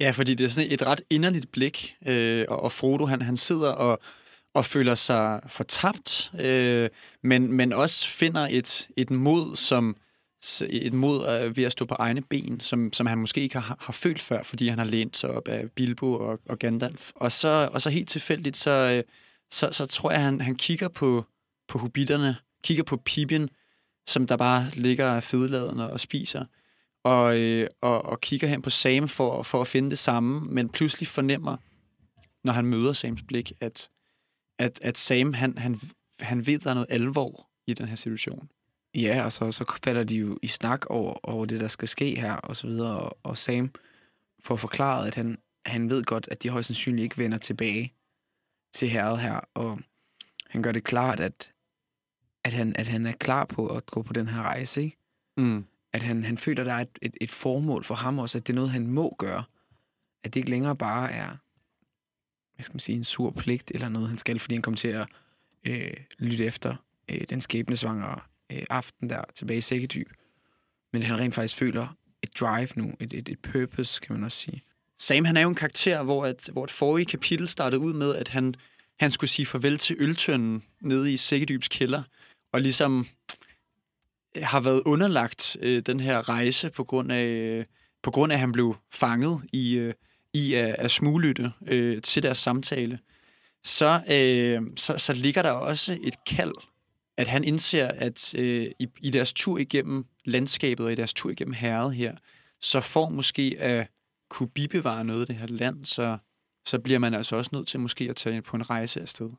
[0.00, 3.36] Ja, fordi det er sådan et ret inderligt blik, øh, og, og Frodo, han, han
[3.36, 4.00] sidder og,
[4.54, 6.88] og føler sig fortabt, øh,
[7.22, 9.96] men, men også finder et, et mod, som
[10.60, 13.76] et mod øh, ved at stå på egne ben, som, som han måske ikke har,
[13.80, 17.10] har følt før, fordi han har lænt sig op af Bilbo og, og Gandalf.
[17.14, 19.04] Og så, og så helt tilfældigt, så, øh,
[19.50, 21.24] så, så tror jeg, han, han kigger på,
[21.68, 23.48] på hobitterne, kigger på Pippin,
[24.06, 26.44] som der bare ligger fedeladende og spiser,
[27.04, 30.68] og, øh, og, og kigger hen på Sam for, for at finde det samme, men
[30.68, 31.56] pludselig fornemmer,
[32.44, 33.88] når han møder Sams blik, at,
[34.58, 35.80] at, at Sam, han, han,
[36.20, 38.48] han ved, der er noget alvor i den her situation.
[38.94, 42.20] Ja, og så, så falder de jo i snak over, over det, der skal ske
[42.20, 43.00] her, og så videre.
[43.00, 43.70] Og, og Sam
[44.44, 47.92] får forklaret, at han, han ved godt, at de højst sandsynligt ikke vender tilbage
[48.72, 49.40] til herret her.
[49.54, 49.78] Og
[50.48, 51.52] han gør det klart, at,
[52.46, 54.82] at, han, at han er klar på at gå på den her rejse.
[54.82, 54.96] Ikke?
[55.36, 55.64] Mm.
[55.92, 58.46] At han, han føler, at der er et, et, et formål for ham også, at
[58.46, 59.44] det er noget, han må gøre.
[60.24, 61.36] At det ikke længere bare er
[62.56, 64.88] hvad skal man sige, en sur pligt eller noget, han skal, fordi han kommer til
[64.88, 65.06] at
[65.64, 66.76] øh, lytte efter
[67.10, 68.20] øh, den skæbnesvangre
[68.52, 70.08] øh, aften der tilbage i Sækkedyb.
[70.92, 74.38] Men han rent faktisk føler et drive nu, et, et, et purpose, kan man også
[74.38, 74.62] sige.
[74.98, 78.14] Sam, han er jo en karakter, hvor, at, hvor et forrige kapitel startede ud med,
[78.14, 78.54] at han,
[79.00, 82.02] han skulle sige farvel til øltønden nede i Sækkedybs kælder,
[82.52, 83.06] og ligesom
[84.36, 87.64] øh, har været underlagt øh, den her rejse på grund af, øh,
[88.02, 89.94] på grund af at han blev fanget i, øh,
[90.34, 92.98] i at, at smuglytte øh, til deres samtale.
[93.64, 96.52] Så, øh, så, så ligger der også et kald,
[97.16, 101.30] at han indser, at øh, i, i deres tur igennem landskabet og i deres tur
[101.30, 102.16] igennem herret her,
[102.60, 103.86] så får måske at
[104.28, 106.18] kunne bibevare noget af det her land, så,
[106.64, 109.30] så bliver man altså også nødt til måske at tage på en rejse afsted.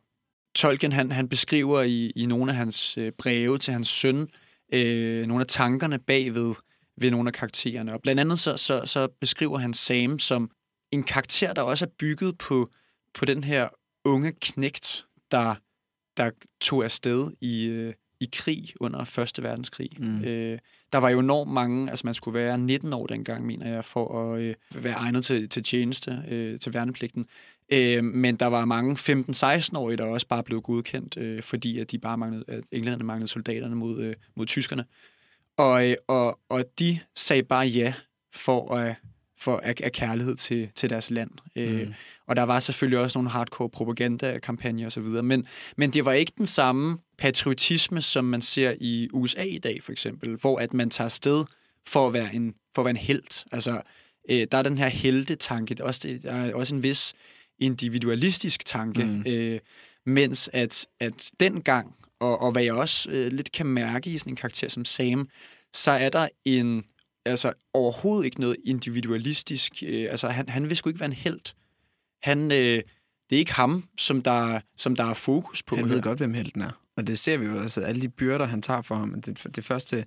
[0.57, 4.27] Tolkien han, han beskriver i, i nogle af hans øh, breve til hans søn,
[4.73, 6.55] øh, nogle af tankerne bagved
[6.97, 7.93] ved nogle af karaktererne.
[7.93, 10.51] Og blandt andet så, så, så beskriver han Sam som
[10.91, 12.69] en karakter, der også er bygget på,
[13.13, 13.69] på den her
[14.05, 15.55] unge knægt, der,
[16.17, 16.31] der
[16.61, 19.89] tog afsted i, øh, i krig under Første Verdenskrig.
[19.97, 20.23] Mm.
[20.23, 20.59] Øh,
[20.93, 24.33] der var jo enormt mange, altså man skulle være 19 år dengang, mener jeg, for
[24.33, 27.25] at øh, være egnet til, til tjeneste, øh, til værnepligten.
[27.69, 31.99] Øh, men der var mange 15-16-årige, der også bare blev godkendt, øh, fordi at de
[31.99, 34.85] bare manglede, at englænderne manglede soldaterne mod, øh, mod tyskerne.
[35.57, 37.93] Og, øh, og, og de sagde bare ja
[38.33, 38.95] for at
[39.39, 41.29] for af, af kærlighed til, til deres land.
[41.55, 41.93] Øh, mm.
[42.27, 46.45] Og der var selvfølgelig også nogle hardcore propaganda-kampagner osv., men, men det var ikke den
[46.45, 51.07] samme patriotisme, som man ser i USA i dag, for eksempel, hvor at man tager
[51.07, 51.45] sted
[51.87, 53.45] for at være en, for at være en held.
[53.51, 53.81] Altså,
[54.29, 57.13] øh, der er den her heldetanke, der er også, der er også en vis
[57.59, 59.23] individualistisk tanke, mm.
[59.27, 59.59] øh,
[60.05, 64.33] mens at, at dengang, og, og hvad jeg også øh, lidt kan mærke i sådan
[64.33, 65.29] en karakter som Sam,
[65.73, 66.83] så er der en
[67.25, 69.83] altså overhovedet ikke noget individualistisk.
[69.85, 71.53] Øh, altså, han, han vil sgu ikke være en held.
[72.21, 72.81] Han, øh,
[73.29, 75.75] det er ikke ham, som der, som der er fokus på.
[75.75, 76.71] Han ved godt, hvem helten er.
[76.95, 79.21] Og det ser vi jo, altså alle de byrder, han tager for ham.
[79.21, 80.05] Det, det første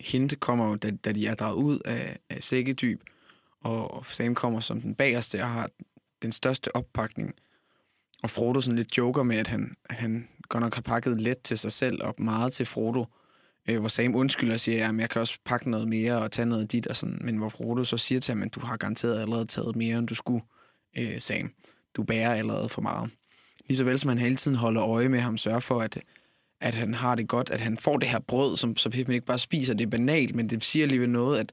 [0.00, 3.00] hint kommer jo, da, da de er draget ud af, af sækkedyb,
[3.60, 5.70] og Sam kommer som den bagerste og har
[6.22, 7.34] den største oppakning.
[8.22, 11.58] Og Frodo sådan lidt joker med, at han, han godt nok har pakket let til
[11.58, 13.04] sig selv og meget til Frodo
[13.68, 16.46] øh, hvor Sam undskylder og siger, at jeg kan også pakke noget mere og tage
[16.46, 19.20] noget dit og sådan, men hvor Frodo så siger til ham, at du har garanteret
[19.20, 20.44] allerede taget mere, end du skulle,
[20.98, 21.52] øh, Sam.
[21.96, 23.10] Du bærer allerede for meget.
[23.66, 25.98] Ligeså vel som han hele tiden holder øje med ham, sørger for, at,
[26.60, 29.26] at han har det godt, at han får det her brød, som, så Pippin ikke
[29.26, 29.74] bare spiser.
[29.74, 31.52] Det er banalt, men det siger alligevel noget, at,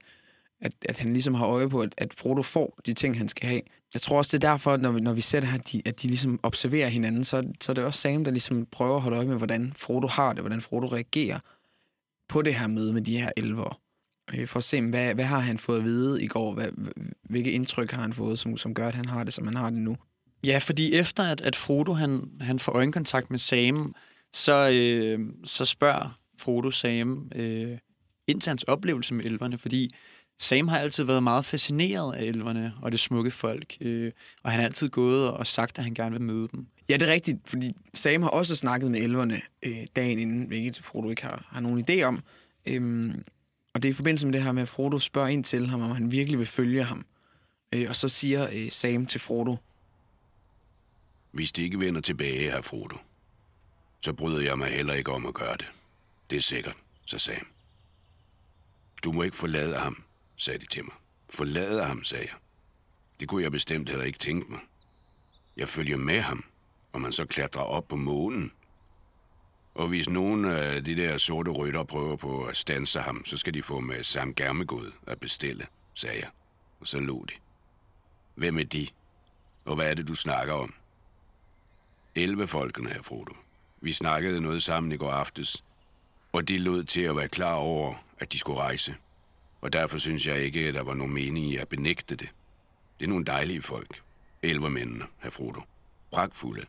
[0.60, 3.48] at, at han ligesom har øje på, at, at Frodo får de ting, han skal
[3.48, 3.62] have.
[3.94, 5.82] Jeg tror også, det er derfor, når vi, når vi ser det her, at de,
[5.84, 9.02] at de ligesom observerer hinanden, så, så er det også Sam, der ligesom prøver at
[9.02, 11.38] holde øje med, hvordan Frodo har det, hvordan Frodo reagerer
[12.28, 13.80] på det her møde med de her elver,
[14.34, 16.54] øh, for at se, hvad, hvad har han fået at vide i går?
[16.54, 16.68] Hvad,
[17.22, 19.70] hvilke indtryk har han fået, som, som gør, at han har det, som han har
[19.70, 19.96] det nu?
[20.44, 23.94] Ja, fordi efter at, at Frodo han, han får øjenkontakt med Sam,
[24.32, 27.78] så, øh, så spørger Frodo Sam øh,
[28.26, 29.90] ind til hans oplevelse med elverne, fordi
[30.38, 34.12] Sam har altid været meget fascineret af elverne og det smukke folk, øh,
[34.42, 36.66] og han har altid gået og sagt, at han gerne vil møde dem.
[36.88, 40.84] Ja, det er rigtigt, fordi Sam har også snakket med elverne øh, dagen inden, hvilket
[40.84, 42.22] Frodo ikke har, har nogen idé om.
[42.66, 43.22] Øhm,
[43.74, 45.82] og det er i forbindelse med det her med, at Frodo spørger ind til ham,
[45.82, 47.06] om han virkelig vil følge ham.
[47.72, 49.56] Øh, og så siger øh, Sam til Frodo,
[51.32, 52.96] Hvis de ikke vender tilbage her, Frodo,
[54.00, 55.66] så bryder jeg mig heller ikke om at gøre det.
[56.30, 56.76] Det er sikkert,
[57.06, 57.46] så Sam.
[59.04, 60.04] Du må ikke forlade ham,
[60.36, 60.94] sagde de til mig.
[61.30, 62.38] Forlade ham, sagde jeg.
[63.20, 64.60] Det kunne jeg bestemt heller ikke tænke mig.
[65.56, 66.44] Jeg følger med ham,
[66.92, 68.52] og man så klatrer op på månen.
[69.74, 73.54] Og hvis nogen af de der sorte rytter prøver på at stanse ham, så skal
[73.54, 76.28] de få med Sam Germegod at bestille, sagde jeg.
[76.80, 77.34] Og så lå de.
[78.34, 78.88] Hvem er de?
[79.64, 80.74] Og hvad er det, du snakker om?
[82.14, 83.34] Elve folkene her, Frodo.
[83.80, 85.64] Vi snakkede noget sammen i går aftes,
[86.32, 88.94] og de lød til at være klar over, at de skulle rejse.
[89.66, 92.28] Og derfor synes jeg ikke, at der var nogen mening i at benægte det.
[92.98, 94.02] Det er nogle dejlige folk.
[94.42, 95.60] Elvermændene, herr Frodo.
[96.10, 96.66] Pragtfulde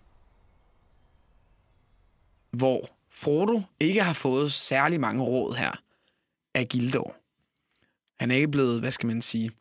[2.51, 5.81] hvor Frodo ikke har fået særlig mange råd her
[6.55, 7.15] af Gildor.
[8.19, 9.51] Han er ikke blevet, hvad skal man sige...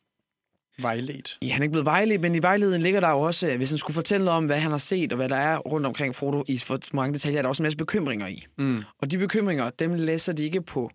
[0.79, 1.39] Vejledt.
[1.43, 3.79] Ja, han er ikke blevet vejledt, men i vejledningen ligger der jo også, hvis han
[3.79, 6.45] skulle fortælle noget om, hvad han har set, og hvad der er rundt omkring Frodo
[6.49, 8.47] i for mange detaljer, er der også en masse bekymringer i.
[8.59, 8.83] Mm.
[8.99, 10.91] Og de bekymringer, dem læser de ikke på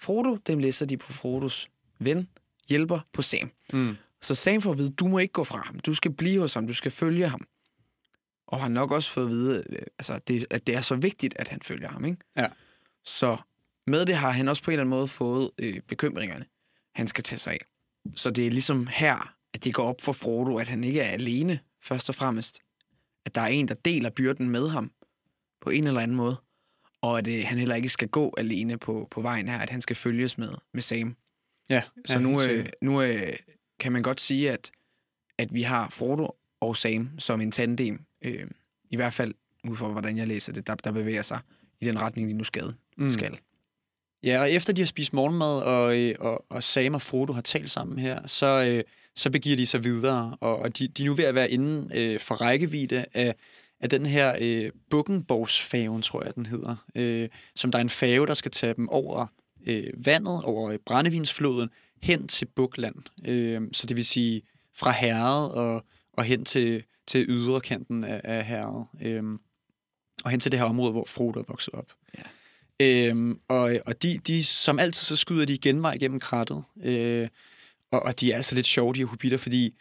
[0.00, 1.68] Frodo, dem læser de på Frodos
[2.04, 2.28] ven,
[2.68, 3.50] hjælper på Sam.
[3.72, 3.96] Mm.
[4.22, 6.54] Så Sam får at vide, du må ikke gå fra ham, du skal blive hos
[6.54, 7.46] ham, du skal følge ham
[8.52, 11.34] og har nok også fået at vide, øh, altså, det, at det er så vigtigt,
[11.36, 12.04] at han følger ham.
[12.04, 12.18] Ikke?
[12.36, 12.46] Ja.
[13.04, 13.36] Så
[13.86, 16.44] med det har han også på en eller anden måde fået øh, bekymringerne,
[16.94, 17.58] han skal tage sig af.
[18.14, 21.10] Så det er ligesom her, at det går op for Frodo, at han ikke er
[21.10, 22.60] alene, først og fremmest.
[23.26, 24.92] At der er en, der deler byrden med ham
[25.60, 26.36] på en eller anden måde.
[27.02, 29.80] Og at øh, han heller ikke skal gå alene på, på vejen her, at han
[29.80, 31.16] skal følges med, med Sam.
[31.68, 33.32] Ja, så nu, øh, nu øh,
[33.80, 34.70] kan man godt sige, at,
[35.38, 38.46] at vi har Frodo og Sam som en tandem, øh,
[38.90, 39.34] i hvert fald
[39.64, 41.38] ud fra, hvordan jeg læser det, der, der bevæger sig
[41.80, 42.74] i den retning, de nu skal.
[42.96, 43.10] Mm.
[43.10, 43.38] skal.
[44.22, 47.40] Ja, og efter de har spist morgenmad, og, øh, og, og Sam og Frodo har
[47.40, 48.84] talt sammen her, så, øh,
[49.16, 51.88] så begiver de sig videre, og, og de, de er nu ved at være inde
[51.94, 53.34] øh, for rækkevidde af,
[53.80, 58.26] af den her øh, Bukkenborgsfærgen, tror jeg, den hedder, øh, som der er en færge,
[58.26, 59.26] der skal tage dem over
[59.66, 61.70] øh, vandet, over øh, brændevinsfloden,
[62.02, 62.94] hen til Bukland.
[63.24, 64.42] Øh, så det vil sige
[64.74, 68.86] fra herret og, og hen til, til yderkanten af, af herret.
[69.02, 69.40] Øhm,
[70.24, 71.92] og hen til det her område, hvor Frodo er vokset op.
[72.18, 72.22] Ja.
[72.80, 76.62] Øhm, og og de, de, som altid, så skyder de genvej gennem krattet.
[76.84, 77.28] Øh,
[77.90, 79.74] og, og de er altså lidt sjove, de her hobitter, fordi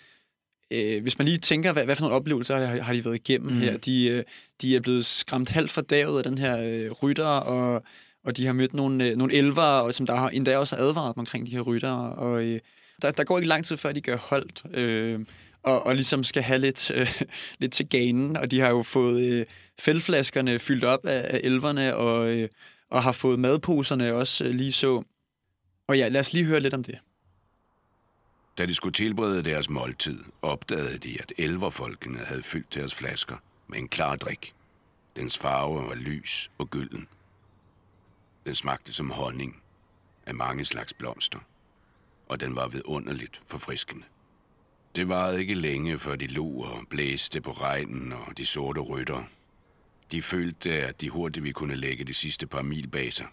[0.71, 3.51] øh, hvis man lige tænker, hvad, hvad for nogle oplevelser har, har de været igennem
[3.51, 3.59] mm.
[3.59, 3.77] her.
[3.77, 4.23] De, øh,
[4.61, 7.83] de er blevet skræmt halvt fordavet af den her øh, rytter, og,
[8.23, 11.15] og de har mødt nogle, øh, nogle elver, og som der har endda også advaret
[11.15, 11.91] dem omkring de her rytter.
[11.93, 12.59] Og øh,
[13.01, 14.63] der, der går ikke lang tid, før de gør holdt.
[14.73, 15.19] Øh,
[15.63, 17.21] og, og ligesom skal have lidt, øh,
[17.59, 18.37] lidt til ganen.
[18.37, 19.45] Og de har jo fået øh,
[19.79, 22.49] fældflaskerne fyldt op af, af elverne, og, øh,
[22.89, 25.03] og har fået madposerne også øh, lige så.
[25.87, 26.99] Og ja, lad os lige høre lidt om det.
[28.57, 33.35] Da de skulle tilberede deres måltid, opdagede de, at elverfolkene havde fyldt deres flasker
[33.67, 34.53] med en klar drik.
[35.15, 37.07] Dens farve var lys og gylden.
[38.45, 39.61] Den smagte som honning
[40.25, 41.39] af mange slags blomster,
[42.27, 44.03] og den var vidunderligt forfriskende.
[44.95, 49.23] Det varede ikke længe, før de lå og blæste på regnen og de sorte rytter.
[50.11, 53.27] De følte, at de hurtigt ville kunne lægge de sidste par mil bag sig.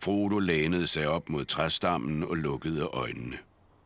[0.00, 3.38] Frodo lænede sig op mod træstammen og lukkede øjnene.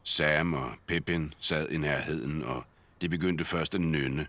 [0.03, 2.65] Sam og Pippin sad i nærheden, og
[3.01, 4.27] de begyndte først at nynne,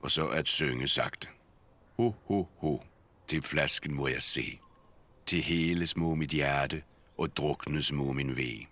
[0.00, 1.28] og så at synge sagte.
[1.96, 2.82] Ho, ho, ho,
[3.26, 4.58] til flasken må jeg se.
[5.26, 6.82] Til hele små mit hjerte,
[7.18, 8.66] og drukne små min vej.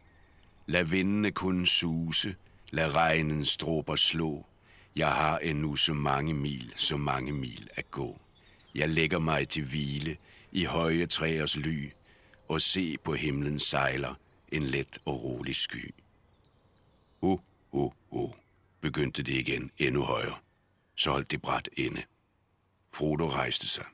[0.67, 2.35] Lad vindene kun suse,
[2.71, 4.47] lad regnen stråber slå.
[4.97, 8.21] Jeg har endnu så mange mil, så mange mil at gå.
[8.75, 10.17] Jeg lægger mig til hvile
[10.53, 11.91] i høje træers ly,
[12.49, 14.15] og se på himlen sejler
[14.53, 15.95] en let og rolig sky.
[17.21, 17.41] Ho,
[17.73, 18.35] ho, ho,
[18.81, 20.39] begyndte det igen endnu højere.
[20.97, 22.03] Så holdt det bræt inde.
[22.95, 23.85] Frodo rejste sig.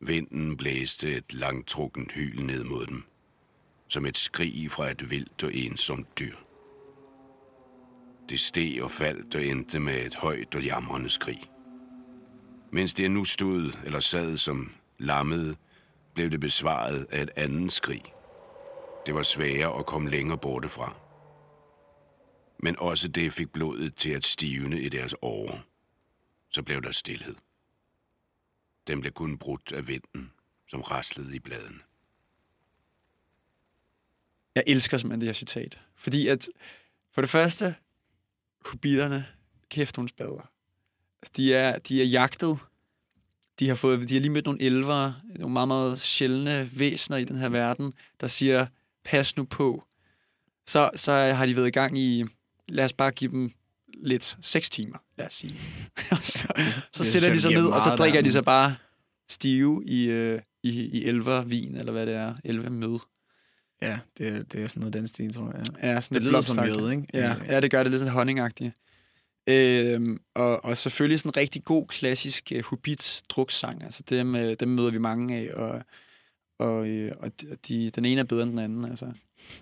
[0.00, 3.02] Vinden blæste et langtrukkent hyl ned mod dem,
[3.88, 6.36] som et skrig fra et vildt og ensomt dyr.
[8.28, 11.40] Det steg og faldt og endte med et højt og jamrende skrig.
[12.72, 15.56] Mens det nu stod eller sad som lammede,
[16.14, 18.02] blev det besvaret af et andet skrig.
[19.06, 20.96] Det var sværere at komme længere borte fra.
[22.62, 25.60] Men også det fik blodet til at stivne i deres åre.
[26.50, 27.34] Så blev der stillhed.
[28.88, 30.32] Den blev kun brudt af vinden,
[30.68, 31.80] som raslede i bladene.
[34.54, 35.80] Jeg elsker simpelthen det her citat.
[35.96, 36.48] Fordi at,
[37.12, 37.74] for det første,
[38.64, 39.26] hobitterne,
[39.68, 40.50] kæft nogle spader.
[41.22, 42.58] Altså, de er, de er jagtet.
[43.58, 47.24] De har, fået, de har lige mødt nogle elvere, nogle meget, meget sjældne væsener i
[47.24, 48.66] den her verden, der siger,
[49.04, 49.84] pas nu på.
[50.66, 52.24] Så, så har de været i gang i,
[52.68, 53.52] lad os bare give dem
[53.94, 55.54] lidt, seks timer, lad os sige.
[56.22, 56.48] Så,
[56.92, 58.76] så sætter de sig ned, og så drikker de sig bare
[59.30, 62.98] stive i, øh, i, i elvervin, eller hvad det er, elvermød.
[63.82, 65.64] Ja, det, er- det er sådan noget den stil, tror jeg.
[65.82, 67.04] Ja, sådan Det lyder som mjød, ikke?
[67.14, 68.72] Ja, Øh, ja, det gør det lidt sådan honningagtigt.
[69.48, 73.84] Øhm, og, og selvfølgelig sådan en rigtig god, klassisk uh, Hobbit-druksang.
[73.84, 75.82] Altså dem, uh, dem møder vi mange af, og,
[76.58, 78.84] og, øh, og de, de, den ene er bedre end den anden.
[78.84, 79.12] Altså.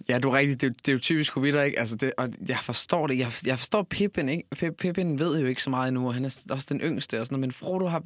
[0.08, 0.60] Ja, du er rigtig.
[0.60, 1.78] Det, er det er jo typisk hobitter, ikke?
[1.78, 3.18] Altså, det, og jeg forstår det.
[3.18, 4.44] Jeg, jeg forstår Pippin, ikke?
[4.56, 7.26] Pip- Pippin ved jo ikke så meget endnu, og han er også den yngste og
[7.26, 8.02] sådan noget, men Frodo har...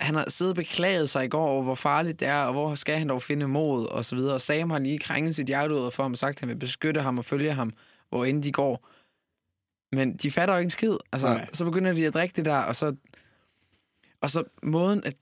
[0.00, 2.74] Han har siddet og beklaget sig i går over, hvor farligt det er, og hvor
[2.74, 4.34] skal han dog finde mod, og så videre.
[4.34, 6.56] Og Sam har lige krænget sit hjerte ud for ham og sagt, at han vil
[6.56, 7.72] beskytte ham og følge ham,
[8.08, 8.88] hvor end de går.
[9.96, 10.96] Men de fatter jo ikke en skid.
[11.12, 11.48] Altså, Nej.
[11.52, 12.94] så begynder de at drikke det der, og så,
[14.20, 15.16] og så måden, at,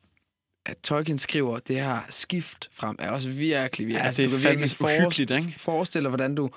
[0.66, 3.94] at Tolkien skriver det her skift frem, er også virkelig, virkelig.
[4.02, 5.54] Ja, altså, det er virkelig uhyggeligt, ikke?
[5.58, 6.50] Forestil dig, hvordan du,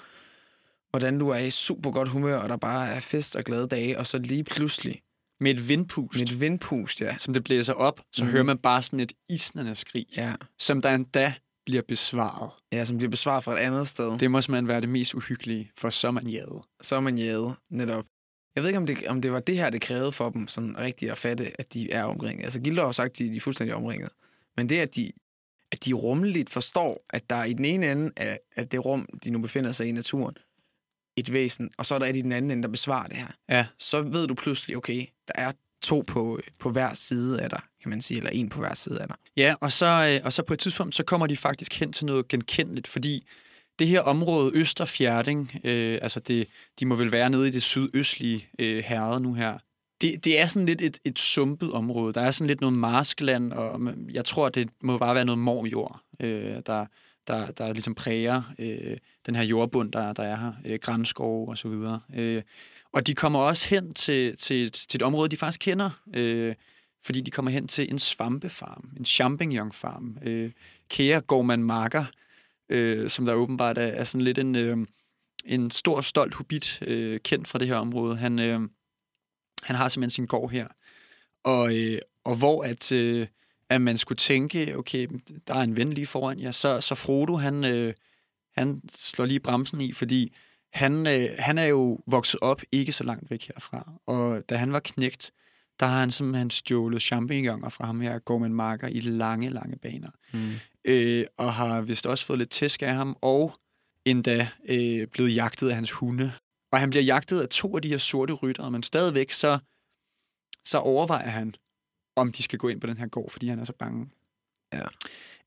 [0.89, 3.99] hvordan du er i super godt humør, og der bare er fest og glade dage,
[3.99, 5.01] og så lige pludselig
[5.41, 7.17] Med et vindpust, med et vindpust, ja.
[7.17, 8.31] som det blæser op, så Mhm.
[8.31, 10.33] hører man bare sådan et isnende skrig, ja.
[10.59, 11.33] som der endda
[11.65, 12.49] bliver besvaret.
[12.73, 14.19] Ja, som bliver besvaret fra et andet sted.
[14.19, 14.31] Det.
[14.31, 16.61] Må simpelthen være det mest uhyggelige, for så er man jaget.
[16.81, 18.05] Så er man jæget, netop.
[18.55, 20.77] Jeg ved ikke, om det, om det var det her, det krævede for dem, sådan
[20.77, 22.43] rigtigt at fatte, at de er omringet.
[22.43, 24.09] Altså, Gilder har jo sagt, at de, de er fuldstændig omringet.
[24.57, 25.11] Men det, at de,
[25.71, 29.07] at de rummeligt forstår, at der er i den ene ende af, af det rum,
[29.23, 30.35] de nu befinder sig i naturen,
[31.17, 33.27] et væsen, og så er der et i den anden ende, der besvarer det her.
[33.49, 37.61] Ja, så ved du pludselig, okay, der er to på, på hver side af dig,
[37.81, 39.15] kan man sige, eller en på hver side af dig.
[39.37, 42.05] Ja, og så, øh, og så på et tidspunkt, så kommer de faktisk hen til
[42.05, 43.27] noget genkendeligt, fordi
[43.79, 46.47] det her område, Østerfjerding, øh, altså det,
[46.79, 49.57] de må vel være nede i det sydøstlige øh, herred nu her,
[50.01, 52.13] det, det er sådan lidt et, et sumpet område.
[52.13, 56.01] Der er sådan lidt noget marskland, og jeg tror, det må bare være noget morjord,
[56.19, 56.85] øh, der,
[57.27, 61.57] der, der ligesom præger øh, den her jordbund, der, der er her, øh, grænskov og
[61.57, 61.99] så videre.
[62.15, 62.41] Øh,
[62.93, 66.55] og de kommer også hen til, til, et, til et område, de faktisk kender, øh,
[67.05, 70.17] fordi de kommer hen til en svampefarm, en champignonfarm.
[70.23, 70.51] Øh,
[70.89, 72.05] Kære Gorman Marker,
[72.69, 74.77] øh, som der åbenbart er, er sådan lidt en, øh,
[75.45, 78.17] en stor, stolt hobbit, øh, kendt fra det her område.
[78.17, 78.59] Han, øh,
[79.63, 80.67] han har simpelthen sin gård her.
[81.43, 83.27] Og, øh, og hvor at, øh,
[83.69, 85.07] at man skulle tænke, okay,
[85.47, 87.93] der er en ven lige foran jer, så, så Frodo, han, øh,
[88.57, 90.35] han slår lige bremsen i, fordi
[90.73, 93.91] han, øh, han er jo vokset op ikke så langt væk herfra.
[94.05, 95.31] Og da han var knægt,
[95.79, 100.09] der har han simpelthen stjålet champignoner fra ham her, Gorman Marker, i lange, lange baner.
[100.33, 100.53] Mm.
[100.85, 103.59] Øh, og har vist også fået lidt tæsk af ham, og
[104.05, 106.31] endda øh, blevet jagtet af hans hunde.
[106.71, 109.59] Og han bliver jagtet af to af de her sorte ryttere, men stadigvæk så,
[110.65, 111.55] så overvejer han,
[112.15, 114.09] om de skal gå ind på den her gård, fordi han er så bange.
[114.73, 114.85] Ja.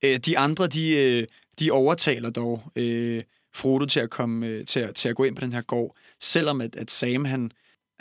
[0.03, 1.27] Øh, de andre, de, øh,
[1.59, 3.23] de overtaler dog øh,
[3.55, 5.97] Frodo til at, komme, øh, til, at, til at gå ind på den her gård,
[6.21, 7.53] selvom at, at Sam, han,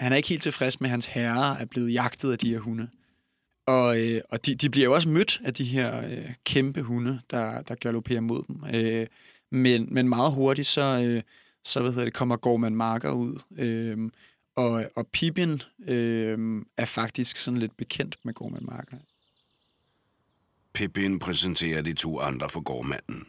[0.02, 2.60] han er ikke helt tilfreds med, at hans herre er blevet jagtet af de her
[2.60, 2.90] hunde.
[3.66, 7.22] Og, øh, og de, de bliver jo også mødt af de her øh, kæmpe hunde,
[7.32, 8.64] der, der galopperer mod dem.
[8.76, 9.08] Øh,
[9.50, 11.24] men, men meget hurtigt, så, øh,
[11.64, 13.40] så hvad hedder det, kommer Gorman Marker ud.
[13.58, 14.12] Øh,
[14.56, 18.98] og, og Pippin øh, er faktisk sådan lidt bekendt med Gorman Marker.
[20.74, 23.26] Pippin præsenterer de to andre for gårdmanden.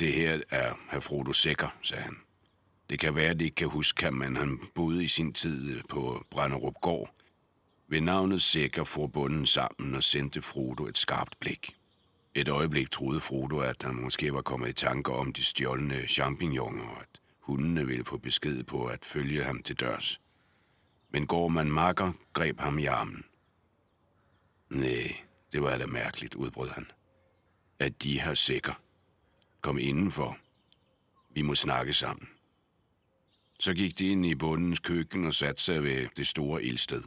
[0.00, 2.16] Det her er herr Frodo Sækker, sagde han.
[2.90, 5.76] Det kan være, at det ikke kan huske ham, men han boede i sin tid
[5.76, 7.14] øh, på Brænderup Gård.
[7.88, 11.76] Ved navnet Sækker for bunden sammen og sendte Frodo et skarpt blik.
[12.34, 16.84] Et øjeblik troede Frodo, at han måske var kommet i tanker om de stjålne champignoner,
[16.84, 20.20] og at hundene ville få besked på at følge ham til dørs.
[21.10, 23.24] Men gårdmand Makker greb ham i armen.
[24.68, 25.16] Nej,
[25.52, 26.86] det var da mærkeligt, udbrød han.
[27.78, 28.72] At de har sikker.
[29.60, 30.38] Kom indenfor.
[31.34, 32.28] Vi må snakke sammen.
[33.60, 37.02] Så gik de ind i bundens køkken og satte sig ved det store ildsted.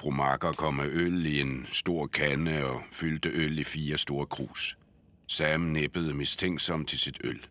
[0.00, 4.26] Fru Marker kom med øl i en stor kande og fyldte øl i fire store
[4.26, 4.78] krus.
[5.26, 7.46] Sam nippede mistænksomt til sit øl.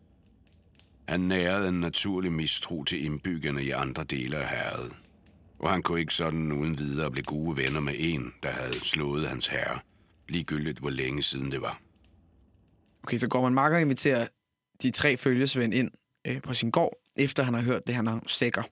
[1.07, 4.91] Han nærede en naturlig mistro til indbyggerne i andre dele af herret.
[5.59, 9.27] Og han kunne ikke sådan uden videre blive gode venner med en, der havde slået
[9.27, 9.79] hans herre.
[10.27, 11.81] Ligegyldigt, hvor længe siden det var.
[13.03, 14.27] Okay, så går man Marker inviterer
[14.83, 15.91] de tre følgesvend ind
[16.27, 18.63] øh, på sin gård, efter han har hørt det, han har sikker.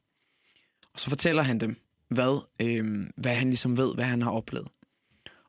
[0.94, 1.76] Og så fortæller han dem,
[2.10, 4.68] hvad, øh, hvad han ligesom ved, hvad han har oplevet.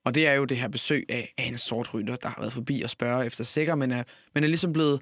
[0.04, 2.52] Og det er jo det her besøg af, af en sort rytter, der har været
[2.52, 4.02] forbi og spørger efter sikker, men er,
[4.34, 5.00] men er ligesom blevet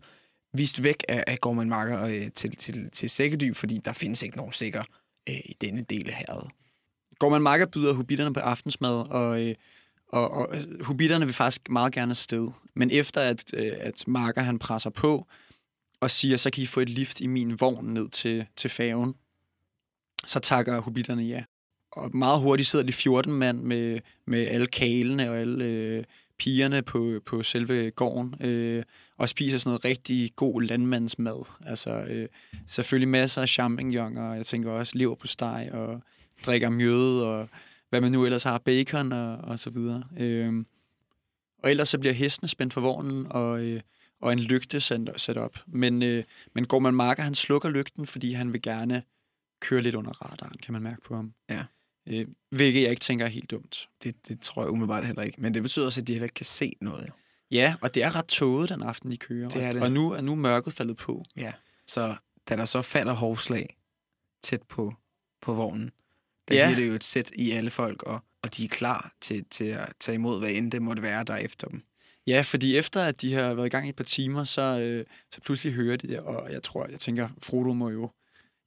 [0.54, 4.36] vist væk af, af Gorman Marker øh, til, til, til Sækkedyb, fordi der findes ikke
[4.36, 4.82] nogen sikker
[5.28, 6.50] øh, i denne del af herret.
[7.18, 9.54] Gorman Marker byder hobitterne på aftensmad, og, øh,
[10.08, 12.48] og, og øh, hobitterne vil faktisk meget gerne afsted.
[12.74, 15.26] Men efter at, øh, at Marker han presser på
[16.00, 19.14] og siger, så kan I få et lift i min vogn ned til, til færgen,
[20.26, 21.44] så takker hobitterne ja.
[21.92, 26.04] Og meget hurtigt sidder de 14 mand med, med alle kalene og alle øh,
[26.38, 28.82] pigerne på, på selve gården øh,
[29.16, 31.46] og spiser sådan noget rigtig god landmandsmad.
[31.66, 32.28] Altså øh,
[32.66, 36.02] selvfølgelig masser af champignon, og jeg tænker også lever på steg og
[36.46, 37.48] drikker mjøde og
[37.88, 40.04] hvad man nu ellers har, bacon og, og så videre.
[40.18, 40.64] Øh,
[41.58, 43.80] og ellers så bliver hestene spændt på vognen, og, øh,
[44.20, 45.58] og en lygte sat, op.
[45.66, 49.02] Men, øh, men går man marker, han slukker lygten, fordi han vil gerne
[49.60, 51.34] køre lidt under radaren, kan man mærke på ham.
[51.50, 51.64] Ja.
[52.08, 53.88] Øh, hvilket jeg ikke tænker er helt dumt.
[54.02, 55.40] Det, det tror jeg umiddelbart heller ikke.
[55.40, 57.12] Men det betyder også, at de heller ikke kan se noget.
[57.50, 59.48] Ja, og det er ret tåget den aften, de kører.
[59.48, 59.82] Det er det.
[59.82, 61.24] Og nu er nu mørket faldet på.
[61.36, 61.52] Ja.
[61.86, 62.14] Så
[62.48, 63.76] da der så falder hovslag
[64.42, 64.94] tæt på,
[65.42, 65.90] på vognen,
[66.48, 66.66] der Ja.
[66.66, 69.64] giver det jo et sæt i alle folk, og, og de er klar til, til
[69.64, 71.82] at tage imod, hvad end det måtte være, der er efter dem.
[72.26, 75.04] Ja, fordi efter at de har været i gang i et par timer, så, øh,
[75.34, 78.10] så pludselig hører de det, og jeg tror, jeg tænker, Frodo må jo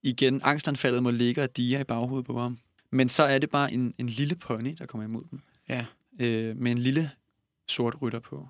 [0.03, 2.57] igen, angstanfaldet må ligge og dire i baghovedet på ham.
[2.91, 5.39] Men så er det bare en, en lille pony, der kommer imod dem,
[5.69, 5.85] Ja.
[6.19, 7.11] øh, med en lille
[7.67, 8.47] sort rytter på.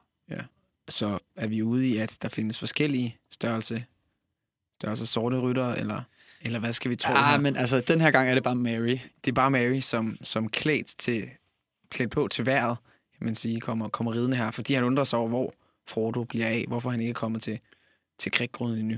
[0.90, 3.86] Så er vi ude i, at der findes forskellige størrelse,
[4.82, 6.02] størrelse sorte rytter, eller,
[6.42, 7.40] eller hvad skal vi tro Ah, her?
[7.42, 8.98] men altså, den her gang er det bare Mary.
[9.26, 11.24] Det er bare Mary, som, som klædt, til,
[11.90, 12.78] klædt på til vejret,
[13.20, 15.54] kan man sige, kommer, kommer ridende her, fordi han undrer sig over, hvor
[15.88, 17.60] Frodo bliver af, hvorfor han ikke er kommet til,
[18.20, 18.98] til kriggrunden endnu.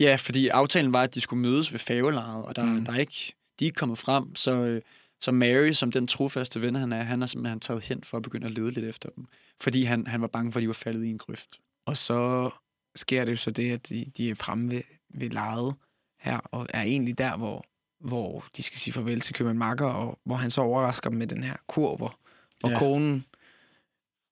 [0.00, 2.84] Ja, fordi aftalen var, at de skulle mødes ved færgelejet, og der, mm.
[2.84, 4.82] Der er ikke, de er ikke kommet frem, så, øh,
[5.20, 8.22] så Mary, som den trofaste ven, han er, han er simpelthen taget hen for at
[8.22, 9.26] begynde at lede lidt efter dem.
[9.60, 11.60] Fordi han, han var bange for, at de var faldet i en grøft.
[11.86, 12.50] Og så
[12.94, 14.82] sker det jo så det, at de, de er fremme ved,
[15.14, 15.74] ved lejet
[16.20, 17.64] her, og er egentlig der, hvor,
[18.00, 21.26] hvor de skal sige farvel til købmand Makker, og hvor han så overrasker dem med
[21.26, 22.18] den her kur, hvor,
[22.60, 22.78] hvor ja.
[22.78, 23.24] konen,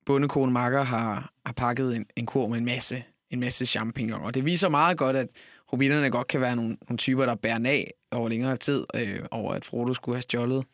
[0.09, 4.21] bondekone Makker har, har pakket en, en kur med en masse, en masse champignon.
[4.21, 5.29] Og det viser meget godt, at
[5.67, 9.55] hobitterne godt kan være nogle, nogle typer, der bærer af over længere tid, øh, over
[9.55, 10.65] at Frodo skulle have stjålet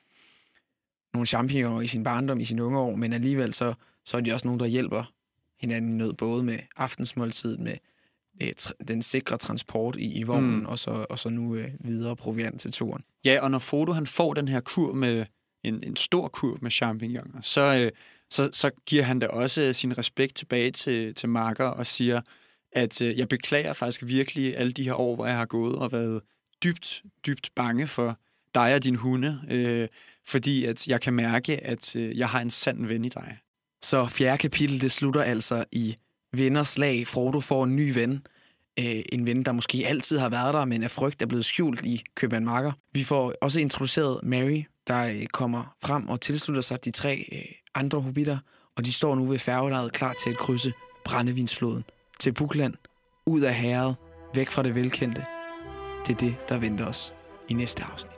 [1.14, 3.74] nogle champignoner i sin barndom, i sine unge år, men alligevel så,
[4.04, 5.12] så er de også nogen, der hjælper
[5.60, 7.76] hinanden i nød, både med aftensmåltid, med
[8.42, 8.52] øh,
[8.88, 10.66] den sikre transport i, i vognen, mm.
[10.66, 13.02] og, så, og så nu øh, videre proviant til turen.
[13.24, 15.26] Ja, og når Frodo han får den her kur med
[15.64, 17.90] en, en stor kur med champignoner, så, øh,
[18.30, 22.20] så, så giver han da også sin respekt tilbage til, til Marker og siger,
[22.72, 25.92] at øh, jeg beklager faktisk virkelig alle de her år, hvor jeg har gået og
[25.92, 26.20] været
[26.64, 28.18] dybt, dybt bange for
[28.54, 29.88] dig og din hunde, øh,
[30.26, 33.38] fordi at jeg kan mærke, at øh, jeg har en sand ven i dig.
[33.82, 35.96] Så fjerde kapitel, det slutter altså i
[36.32, 36.74] venners.
[37.06, 38.26] Frodo får en ny ven.
[38.78, 41.84] Øh, en ven, der måske altid har været der, men af frygt er blevet skjult
[41.84, 42.72] i København Marker.
[42.92, 47.38] Vi får også introduceret Mary, der øh, kommer frem og tilslutter sig de tre øh,
[47.74, 48.38] andre hobitter,
[48.76, 50.72] og de står nu ved færgelejet klar til at krydse
[51.04, 51.84] Brændevinsfloden
[52.20, 52.74] til Bukland
[53.26, 53.96] ud af herret,
[54.34, 55.24] væk fra det velkendte.
[56.06, 57.14] Det er det, der venter os
[57.48, 58.13] i næste afsnit.